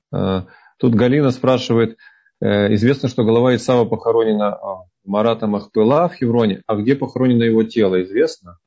А, 0.09 0.47
тут 0.79 0.95
Галина 0.95 1.29
спрашивает, 1.29 1.99
Э, 1.99 2.16
известно, 2.45 3.09
что 3.09 3.23
голова 3.23 3.55
Исава 3.55 3.85
похоронена 3.85 4.53
а, 4.53 4.83
в 4.83 4.89
Марата 5.05 5.47
Махпыла 5.47 6.07
в 6.07 6.13
Хевроне. 6.15 6.61
А 6.67 6.75
где 6.75 6.95
похоронено 6.95 7.43
его 7.43 7.63
тело, 7.63 8.01
известно? 8.03 8.57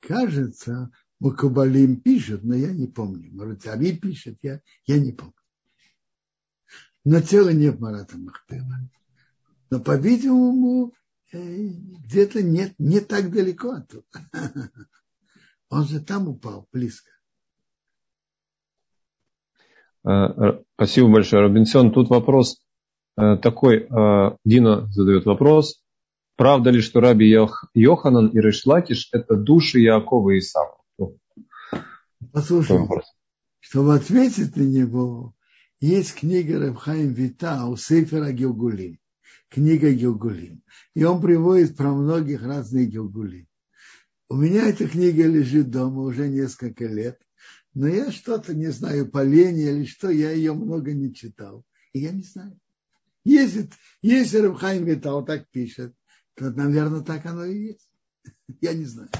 Кажется, 0.00 0.90
Мукабалим 1.18 2.00
пишет, 2.00 2.44
но 2.44 2.54
я 2.54 2.72
не 2.72 2.86
помню. 2.86 3.30
Марутари 3.32 3.96
пишет, 3.96 4.38
я, 4.42 4.60
я 4.84 4.98
не 4.98 5.12
помню. 5.12 5.32
Но 7.04 7.20
тело 7.20 7.50
не 7.50 7.70
в 7.70 7.80
Марата 7.80 8.18
Махпыла. 8.18 8.90
Но, 9.70 9.80
по-видимому, 9.80 10.94
э, 11.32 11.68
где-то 12.04 12.42
нет, 12.42 12.74
не 12.78 13.00
так 13.00 13.30
далеко 13.30 13.70
оттуда. 13.70 14.04
Он 15.70 15.86
же 15.86 16.00
там 16.00 16.28
упал, 16.28 16.68
близко. 16.72 17.10
Э, 20.06 20.60
спасибо 20.74 21.08
большое, 21.08 21.42
Робинсон. 21.42 21.92
Тут 21.92 22.08
вопрос 22.10 22.58
э, 23.16 23.36
такой. 23.36 23.88
Дина 24.44 24.86
задает 24.90 25.26
вопрос. 25.26 25.82
Правда 26.36 26.70
ли, 26.70 26.80
что 26.80 27.00
Раби 27.00 27.34
Йоханан 27.74 28.28
и 28.28 28.38
Решлакиш– 28.38 29.08
это 29.12 29.36
души 29.36 29.80
Якова 29.80 30.30
и 30.30 30.38
Исава? 30.38 30.76
Послушай, 32.32 32.78
чтобы 33.60 33.94
ответить 33.94 34.54
на 34.56 34.62
него, 34.62 35.34
есть 35.80 36.14
книга 36.14 36.58
Рабхаим 36.58 37.12
Вита 37.12 37.66
у 37.66 37.76
Сейфера 37.76 38.32
Гилгулим, 38.32 38.98
книга 39.48 39.92
Гилгулим. 39.92 40.62
И 40.94 41.04
он 41.04 41.20
приводит 41.20 41.76
про 41.76 41.90
многих 41.92 42.42
разных 42.44 42.88
Гилгулим. 42.88 43.46
У 44.28 44.36
меня 44.36 44.68
эта 44.68 44.88
книга 44.88 45.26
лежит 45.26 45.70
дома 45.70 46.02
уже 46.02 46.28
несколько 46.28 46.86
лет, 46.86 47.18
но 47.76 47.88
я 47.88 48.10
что-то 48.10 48.54
не 48.54 48.68
знаю, 48.68 49.06
по 49.10 49.22
лени 49.22 49.64
или 49.64 49.84
что, 49.84 50.08
я 50.08 50.30
ее 50.30 50.54
много 50.54 50.94
не 50.94 51.14
читал. 51.14 51.62
И 51.92 51.98
я 51.98 52.10
не 52.10 52.22
знаю. 52.22 52.58
Если, 53.22 53.68
если 54.00 54.38
Рабхайм 54.38 54.86
Витал 54.86 55.22
так 55.26 55.46
пишет, 55.50 55.92
то, 56.36 56.50
наверное, 56.50 57.02
так 57.02 57.26
оно 57.26 57.44
и 57.44 57.66
есть. 57.66 57.88
Я 58.62 58.72
не 58.72 58.84
знаю. 58.84 59.10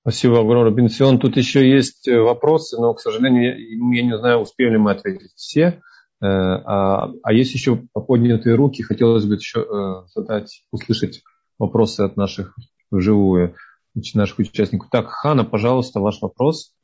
Спасибо 0.00 0.40
огромное, 0.40 0.72
Бенсион. 0.72 1.18
Тут 1.18 1.36
еще 1.36 1.68
есть 1.68 2.08
э, 2.08 2.18
вопросы, 2.18 2.78
но, 2.78 2.94
к 2.94 3.00
сожалению, 3.00 3.94
я, 3.94 4.02
не 4.02 4.16
знаю, 4.16 4.38
успели 4.38 4.70
ли 4.70 4.78
мы 4.78 4.92
ответить 4.92 5.32
все. 5.34 5.82
Э, 6.22 6.26
а, 6.26 7.12
а 7.22 7.32
есть 7.32 7.52
еще 7.52 7.76
поднятые 7.92 8.54
руки. 8.54 8.82
Хотелось 8.82 9.26
бы 9.26 9.34
еще 9.34 9.60
э, 9.60 10.08
задать, 10.14 10.64
услышать 10.70 11.22
вопросы 11.58 12.00
от 12.00 12.16
наших 12.16 12.56
вживую, 12.90 13.56
наших 14.14 14.38
участников. 14.38 14.90
Так, 14.90 15.08
Хана, 15.08 15.44
пожалуйста, 15.44 16.00
ваш 16.00 16.20
вопрос. 16.20 16.74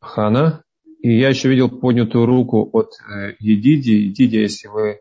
Хана. 0.00 0.62
И 1.02 1.18
я 1.18 1.28
еще 1.28 1.48
видел 1.48 1.68
поднятую 1.68 2.26
руку 2.26 2.68
от 2.72 2.92
э, 3.00 3.34
Едиди. 3.38 3.90
Едиди, 3.90 4.36
если 4.36 4.68
вы 4.68 5.00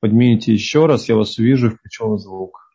поднимите 0.00 0.52
еще 0.52 0.86
раз, 0.86 1.08
я 1.08 1.16
вас 1.16 1.38
увижу, 1.38 1.70
включен 1.70 2.18
звук. 2.18 2.66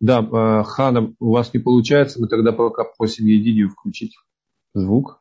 Э, 0.00 0.04
да, 0.04 0.20
э, 0.20 0.64
Хана, 0.64 1.14
у 1.18 1.32
вас 1.32 1.52
не 1.54 1.60
получается, 1.60 2.20
мы 2.20 2.28
тогда 2.28 2.52
пока 2.52 2.84
просим 2.84 3.26
Едидию 3.26 3.70
включить 3.70 4.16
звук. 4.74 5.18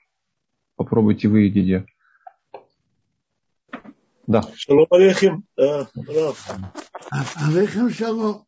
Попробуйте 0.75 1.27
вы, 1.27 1.41
Едидия. 1.41 1.85
Да. 4.27 4.43
Шалом 4.55 4.87
алейхим, 4.89 5.45
Раф. 5.55 6.49
Алейхим 7.35 7.89
шалом. 7.89 8.45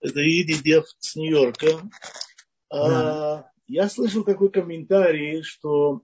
Это 0.00 0.20
Едидия 0.20 0.82
с 0.98 1.16
Нью-Йорка. 1.16 1.82
А, 2.70 3.44
я 3.66 3.88
слышал 3.88 4.24
такой 4.24 4.50
комментарий, 4.50 5.42
что 5.42 6.02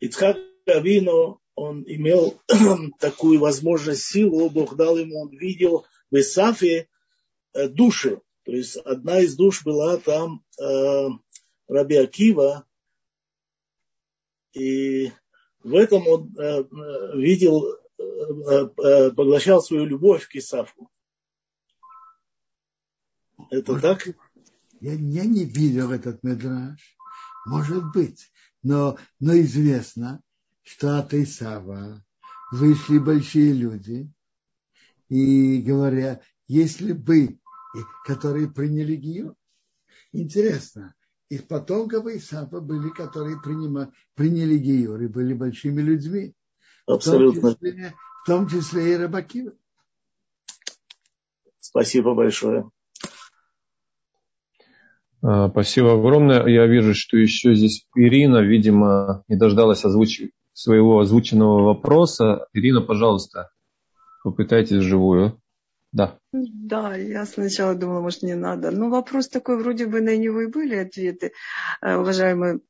Ицхак 0.00 0.38
Авину, 0.66 1.40
он 1.54 1.84
имел 1.86 2.40
такую 2.98 3.38
возможность, 3.40 4.04
силу, 4.04 4.48
Бог 4.48 4.76
дал 4.76 4.96
ему, 4.96 5.20
он 5.22 5.36
видел 5.36 5.84
в 6.10 6.16
Исафе 6.16 6.88
э, 7.52 7.68
души. 7.68 8.20
То 8.44 8.52
есть 8.52 8.76
одна 8.76 9.20
из 9.20 9.36
душ 9.36 9.64
была 9.64 9.96
там 9.98 10.44
э, 10.60 11.08
Раби 11.68 11.96
Акива, 11.96 12.66
и 14.52 15.12
в 15.62 15.74
этом 15.74 16.06
он 16.06 16.36
э, 16.36 16.64
видел 17.14 17.82
Э, 18.48 18.68
э, 18.78 19.10
поглощал 19.10 19.62
свою 19.62 19.84
любовь 19.84 20.28
к 20.28 20.36
Исафу. 20.36 20.90
Это 23.50 23.72
Может, 23.72 23.82
так? 23.82 24.06
Я, 24.80 24.92
я 24.92 25.24
не 25.24 25.44
видел 25.44 25.90
этот 25.92 26.22
медраж. 26.22 26.80
Может 27.46 27.92
быть. 27.92 28.30
Но, 28.62 28.96
но 29.18 29.38
известно, 29.40 30.22
что 30.62 30.98
от 30.98 31.12
Исава 31.14 32.04
вышли 32.52 32.98
большие 32.98 33.52
люди 33.52 34.10
и 35.08 35.60
говоря, 35.60 36.20
если 36.46 36.92
бы, 36.92 37.38
которые 38.04 38.48
приняли 38.48 38.96
Гию, 38.96 39.36
интересно, 40.12 40.94
их 41.28 41.48
потомков 41.48 42.06
Исафа 42.06 42.60
были, 42.60 42.90
которые 42.90 43.40
принимали, 43.40 43.88
приняли 44.14 44.58
Гиюр 44.58 45.00
и 45.00 45.06
были 45.06 45.32
большими 45.34 45.80
людьми. 45.80 46.34
Абсолютно. 46.86 47.40
В 47.40 47.42
том 47.42 47.56
числе, 47.56 47.94
в 48.22 48.26
том 48.26 48.48
числе 48.48 48.92
и 48.92 48.96
рыбаки. 48.96 49.50
Спасибо 51.60 52.14
большое. 52.14 52.70
А, 55.22 55.48
спасибо 55.48 55.94
огромное. 55.94 56.46
Я 56.46 56.66
вижу, 56.66 56.94
что 56.94 57.16
еще 57.16 57.54
здесь 57.54 57.86
Ирина, 57.94 58.38
видимо, 58.38 59.24
не 59.28 59.36
дождалась 59.36 59.84
озвуч... 59.84 60.20
своего 60.52 61.00
озвученного 61.00 61.62
вопроса. 61.62 62.46
Ирина, 62.52 62.82
пожалуйста, 62.82 63.50
попытайтесь 64.22 64.76
вживую. 64.78 65.41
Да. 65.92 66.18
Да, 66.32 66.96
я 66.96 67.26
сначала 67.26 67.74
думала, 67.74 68.00
может, 68.00 68.22
не 68.22 68.34
надо. 68.34 68.70
Но 68.70 68.88
вопрос 68.88 69.28
такой, 69.28 69.58
вроде 69.58 69.86
бы 69.86 70.00
на 70.00 70.16
него 70.16 70.40
и 70.40 70.46
были 70.46 70.76
ответы, 70.76 71.32
э, 71.82 71.96
уважаемый 71.96 72.60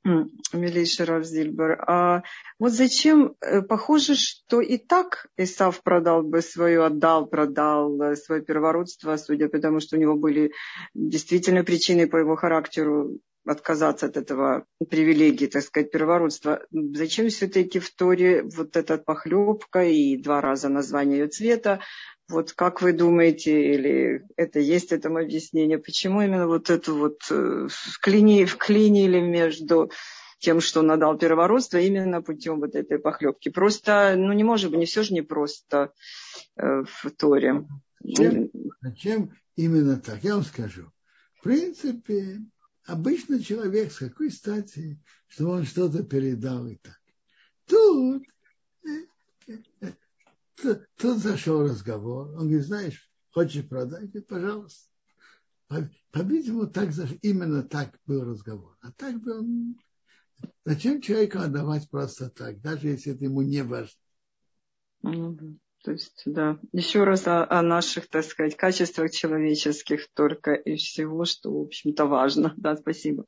милейший 0.52 1.06
Раф 1.06 1.24
Зильбер. 1.24 1.84
А 1.86 2.22
вот 2.58 2.72
зачем, 2.72 3.36
э, 3.40 3.62
похоже, 3.62 4.16
что 4.16 4.60
и 4.60 4.76
так 4.76 5.28
Исав 5.36 5.82
продал 5.84 6.24
бы 6.24 6.42
свое, 6.42 6.84
отдал, 6.84 7.26
продал 7.26 8.00
э, 8.02 8.16
свое 8.16 8.42
первородство, 8.42 9.16
судя 9.16 9.48
по 9.48 9.60
тому, 9.60 9.78
что 9.78 9.96
у 9.96 10.00
него 10.00 10.16
были 10.16 10.52
действительно 10.94 11.62
причины 11.62 12.08
по 12.08 12.16
его 12.16 12.34
характеру 12.34 13.20
отказаться 13.44 14.06
от 14.06 14.16
этого 14.16 14.66
привилегии, 14.88 15.46
так 15.46 15.62
сказать, 15.62 15.90
первородства. 15.90 16.62
Зачем 16.70 17.28
все-таки 17.28 17.78
в 17.78 17.94
Торе 17.94 18.42
вот 18.42 18.76
эта 18.76 18.98
похлебка 18.98 19.84
и 19.84 20.16
два 20.16 20.40
раза 20.40 20.68
название 20.68 21.20
ее 21.20 21.28
цвета? 21.28 21.80
Вот 22.32 22.52
как 22.52 22.80
вы 22.80 22.94
думаете, 22.94 23.74
или 23.74 24.26
это 24.36 24.58
есть 24.58 24.90
этому 24.90 25.18
объяснение, 25.18 25.78
почему 25.78 26.22
именно 26.22 26.46
вот 26.46 26.70
эту 26.70 26.96
вот 26.96 27.20
э, 27.30 27.68
вклини, 27.68 28.46
вклинили 28.46 29.20
между 29.20 29.90
тем, 30.38 30.60
что 30.60 30.80
надал 30.80 31.18
первородство, 31.18 31.76
именно 31.76 32.22
путем 32.22 32.58
вот 32.58 32.74
этой 32.74 32.98
похлебки. 32.98 33.50
Просто, 33.50 34.14
ну 34.16 34.32
не 34.32 34.44
может 34.44 34.70
быть, 34.70 34.80
не 34.80 34.86
все 34.86 35.02
же 35.02 35.12
не 35.12 35.20
просто 35.20 35.92
э, 36.56 36.84
в 36.84 37.10
Торе. 37.10 37.66
Зачем, 38.02 38.50
зачем 38.80 39.30
именно 39.56 40.00
так? 40.00 40.24
Я 40.24 40.34
вам 40.34 40.44
скажу. 40.44 40.90
В 41.38 41.42
принципе, 41.42 42.40
обычно 42.86 43.42
человек 43.42 43.92
с 43.92 43.98
какой 43.98 44.30
стати, 44.30 44.98
что 45.28 45.50
он 45.50 45.64
что-то 45.64 46.02
передал 46.02 46.66
и 46.66 46.76
так. 46.76 46.98
Тут 47.66 48.24
э, 48.88 49.92
Тут, 50.62 51.18
зашел 51.18 51.64
разговор. 51.64 52.28
Он 52.32 52.46
говорит, 52.46 52.64
знаешь, 52.64 53.10
хочешь 53.30 53.68
продать? 53.68 54.10
Говорит, 54.10 54.26
пожалуйста. 54.26 54.88
По-видимому, 56.10 56.66
так, 56.66 56.90
именно 57.22 57.62
так 57.62 57.98
был 58.06 58.24
разговор. 58.24 58.76
А 58.80 58.92
так 58.92 59.20
бы 59.20 59.38
он... 59.38 59.76
Зачем 60.64 61.00
человеку 61.00 61.38
отдавать 61.38 61.88
просто 61.88 62.28
так, 62.28 62.60
даже 62.60 62.88
если 62.88 63.14
это 63.14 63.24
ему 63.24 63.42
не 63.42 63.62
важно? 63.62 63.98
То 65.82 65.90
есть, 65.90 66.22
да, 66.26 66.58
еще 66.72 67.02
раз 67.02 67.26
о, 67.26 67.44
о 67.48 67.60
наших, 67.62 68.08
так 68.08 68.24
сказать, 68.24 68.56
качествах 68.56 69.10
человеческих 69.10 70.08
только 70.14 70.52
и 70.52 70.76
всего, 70.76 71.24
что, 71.24 71.52
в 71.52 71.62
общем-то, 71.62 72.06
важно. 72.06 72.54
Да, 72.56 72.76
спасибо. 72.76 73.24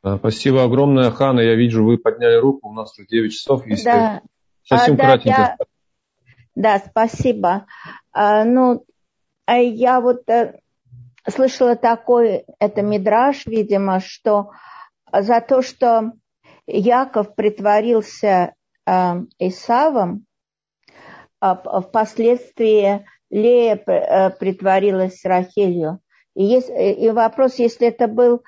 Спасибо 0.00 0.64
огромное, 0.64 1.10
Хана. 1.10 1.40
Я 1.40 1.54
вижу, 1.54 1.84
вы 1.84 1.98
подняли 1.98 2.36
руку. 2.36 2.68
У 2.68 2.72
нас 2.72 2.96
уже 2.98 3.06
9 3.06 3.32
часов. 3.32 3.66
Если 3.66 3.84
да. 3.84 4.22
Совсем 4.64 4.94
а, 4.94 4.98
кратенько. 4.98 5.56
Да, 6.54 6.72
я... 6.74 6.78
да, 6.78 6.84
спасибо. 6.86 7.66
А, 8.12 8.44
ну, 8.44 8.84
а 9.46 9.56
я 9.56 10.00
вот 10.00 10.28
э, 10.28 10.60
слышала 11.26 11.74
такой, 11.74 12.44
это 12.58 12.82
мидраж, 12.82 13.46
видимо, 13.46 14.00
что 14.00 14.50
за 15.10 15.40
то, 15.40 15.62
что 15.62 16.12
Яков 16.66 17.34
притворился 17.34 18.54
э, 18.86 19.14
Исавом, 19.38 20.26
а 21.40 21.80
впоследствии 21.80 23.06
Лея 23.30 23.76
э, 23.76 24.30
притворилась 24.30 25.24
Рахилью. 25.24 26.00
И, 26.34 26.44
есть, 26.44 26.68
и 26.70 27.10
вопрос, 27.10 27.58
если 27.58 27.88
это 27.88 28.06
был 28.06 28.42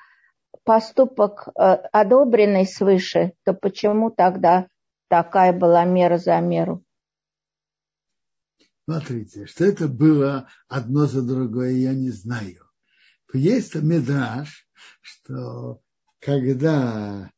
поступок 0.71 1.49
э, 1.49 1.61
одобренный 1.91 2.65
свыше, 2.65 3.33
то 3.43 3.53
почему 3.53 4.09
тогда 4.09 4.69
такая 5.09 5.51
была 5.51 5.83
мера 5.83 6.17
за 6.17 6.39
меру? 6.39 6.81
Смотрите, 8.85 9.47
что 9.47 9.65
это 9.65 9.89
было 9.89 10.47
одно 10.69 11.07
за 11.07 11.23
другое, 11.23 11.71
я 11.71 11.93
не 11.93 12.09
знаю. 12.09 12.69
Есть 13.33 13.75
медраж, 13.75 14.65
что 15.01 15.81
когда 16.21 17.29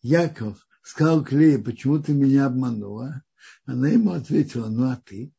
Яков 0.00 0.64
сказал 0.82 1.24
Клее, 1.24 1.58
почему 1.58 1.98
ты 1.98 2.12
меня 2.12 2.46
обманула, 2.46 3.24
она 3.66 3.88
ему 3.88 4.12
ответила, 4.12 4.68
ну 4.68 4.88
а 4.90 4.96
ты? 5.04 5.34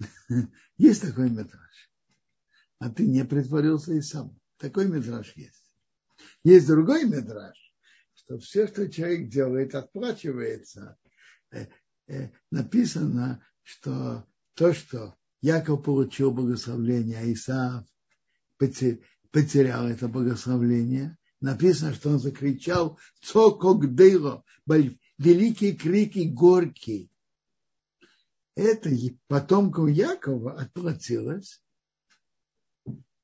Есть 0.76 1.02
такой 1.02 1.30
метраж. 1.30 1.90
А 2.80 2.90
ты 2.90 3.06
не 3.06 3.24
притворился 3.24 3.92
и 3.92 4.00
сам. 4.00 4.36
Такой 4.56 4.88
метраж 4.88 5.32
есть. 5.36 5.63
Есть 6.44 6.66
другой 6.66 7.04
метраж, 7.04 7.56
что 8.14 8.38
все, 8.38 8.66
что 8.68 8.88
человек 8.90 9.30
делает, 9.30 9.74
отплачивается. 9.74 10.98
Э, 11.50 11.66
э, 12.06 12.30
написано, 12.50 13.44
что 13.62 14.26
то, 14.52 14.74
что 14.74 15.16
Яков 15.40 15.84
получил 15.84 16.30
благословение, 16.30 17.18
а 17.18 17.32
Исаав 17.32 17.86
потерял 18.58 19.88
это 19.88 20.06
благословение, 20.06 21.16
написано, 21.40 21.94
что 21.94 22.10
он 22.10 22.18
закричал 22.18 22.98
«Цокогдейло», 23.22 24.44
великие 25.18 25.74
крики 25.74 26.28
горькие. 26.30 27.08
Это 28.54 28.90
потомкам 29.26 29.88
Якова 29.88 30.60
отплатилось, 30.60 31.62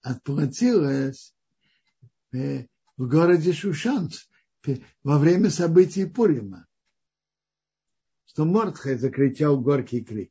отплатилось 0.02 1.34
э, 2.32 2.66
в 3.00 3.08
городе 3.08 3.54
Шушанц 3.54 4.26
во 5.02 5.18
время 5.18 5.48
событий 5.48 6.04
Пурима, 6.04 6.66
что 8.26 8.44
Мортхай 8.44 8.98
закричал 8.98 9.58
горький 9.58 10.04
крик, 10.04 10.30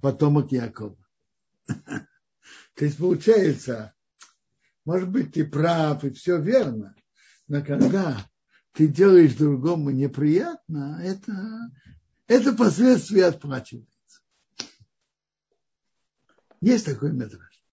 потомок 0.00 0.52
Якова. 0.52 0.96
То 1.66 2.84
есть 2.84 2.98
получается, 2.98 3.96
может 4.84 5.10
быть, 5.10 5.32
ты 5.34 5.44
прав 5.44 6.04
и 6.04 6.10
все 6.10 6.40
верно, 6.40 6.94
но 7.48 7.64
когда 7.64 8.24
ты 8.74 8.86
делаешь 8.86 9.34
другому 9.34 9.90
неприятно, 9.90 11.00
это, 11.02 11.68
это 12.28 12.52
последствия 12.52 13.26
отплачивается. 13.26 14.20
Есть 16.60 16.84
такой 16.86 17.12
метраж. 17.12 17.47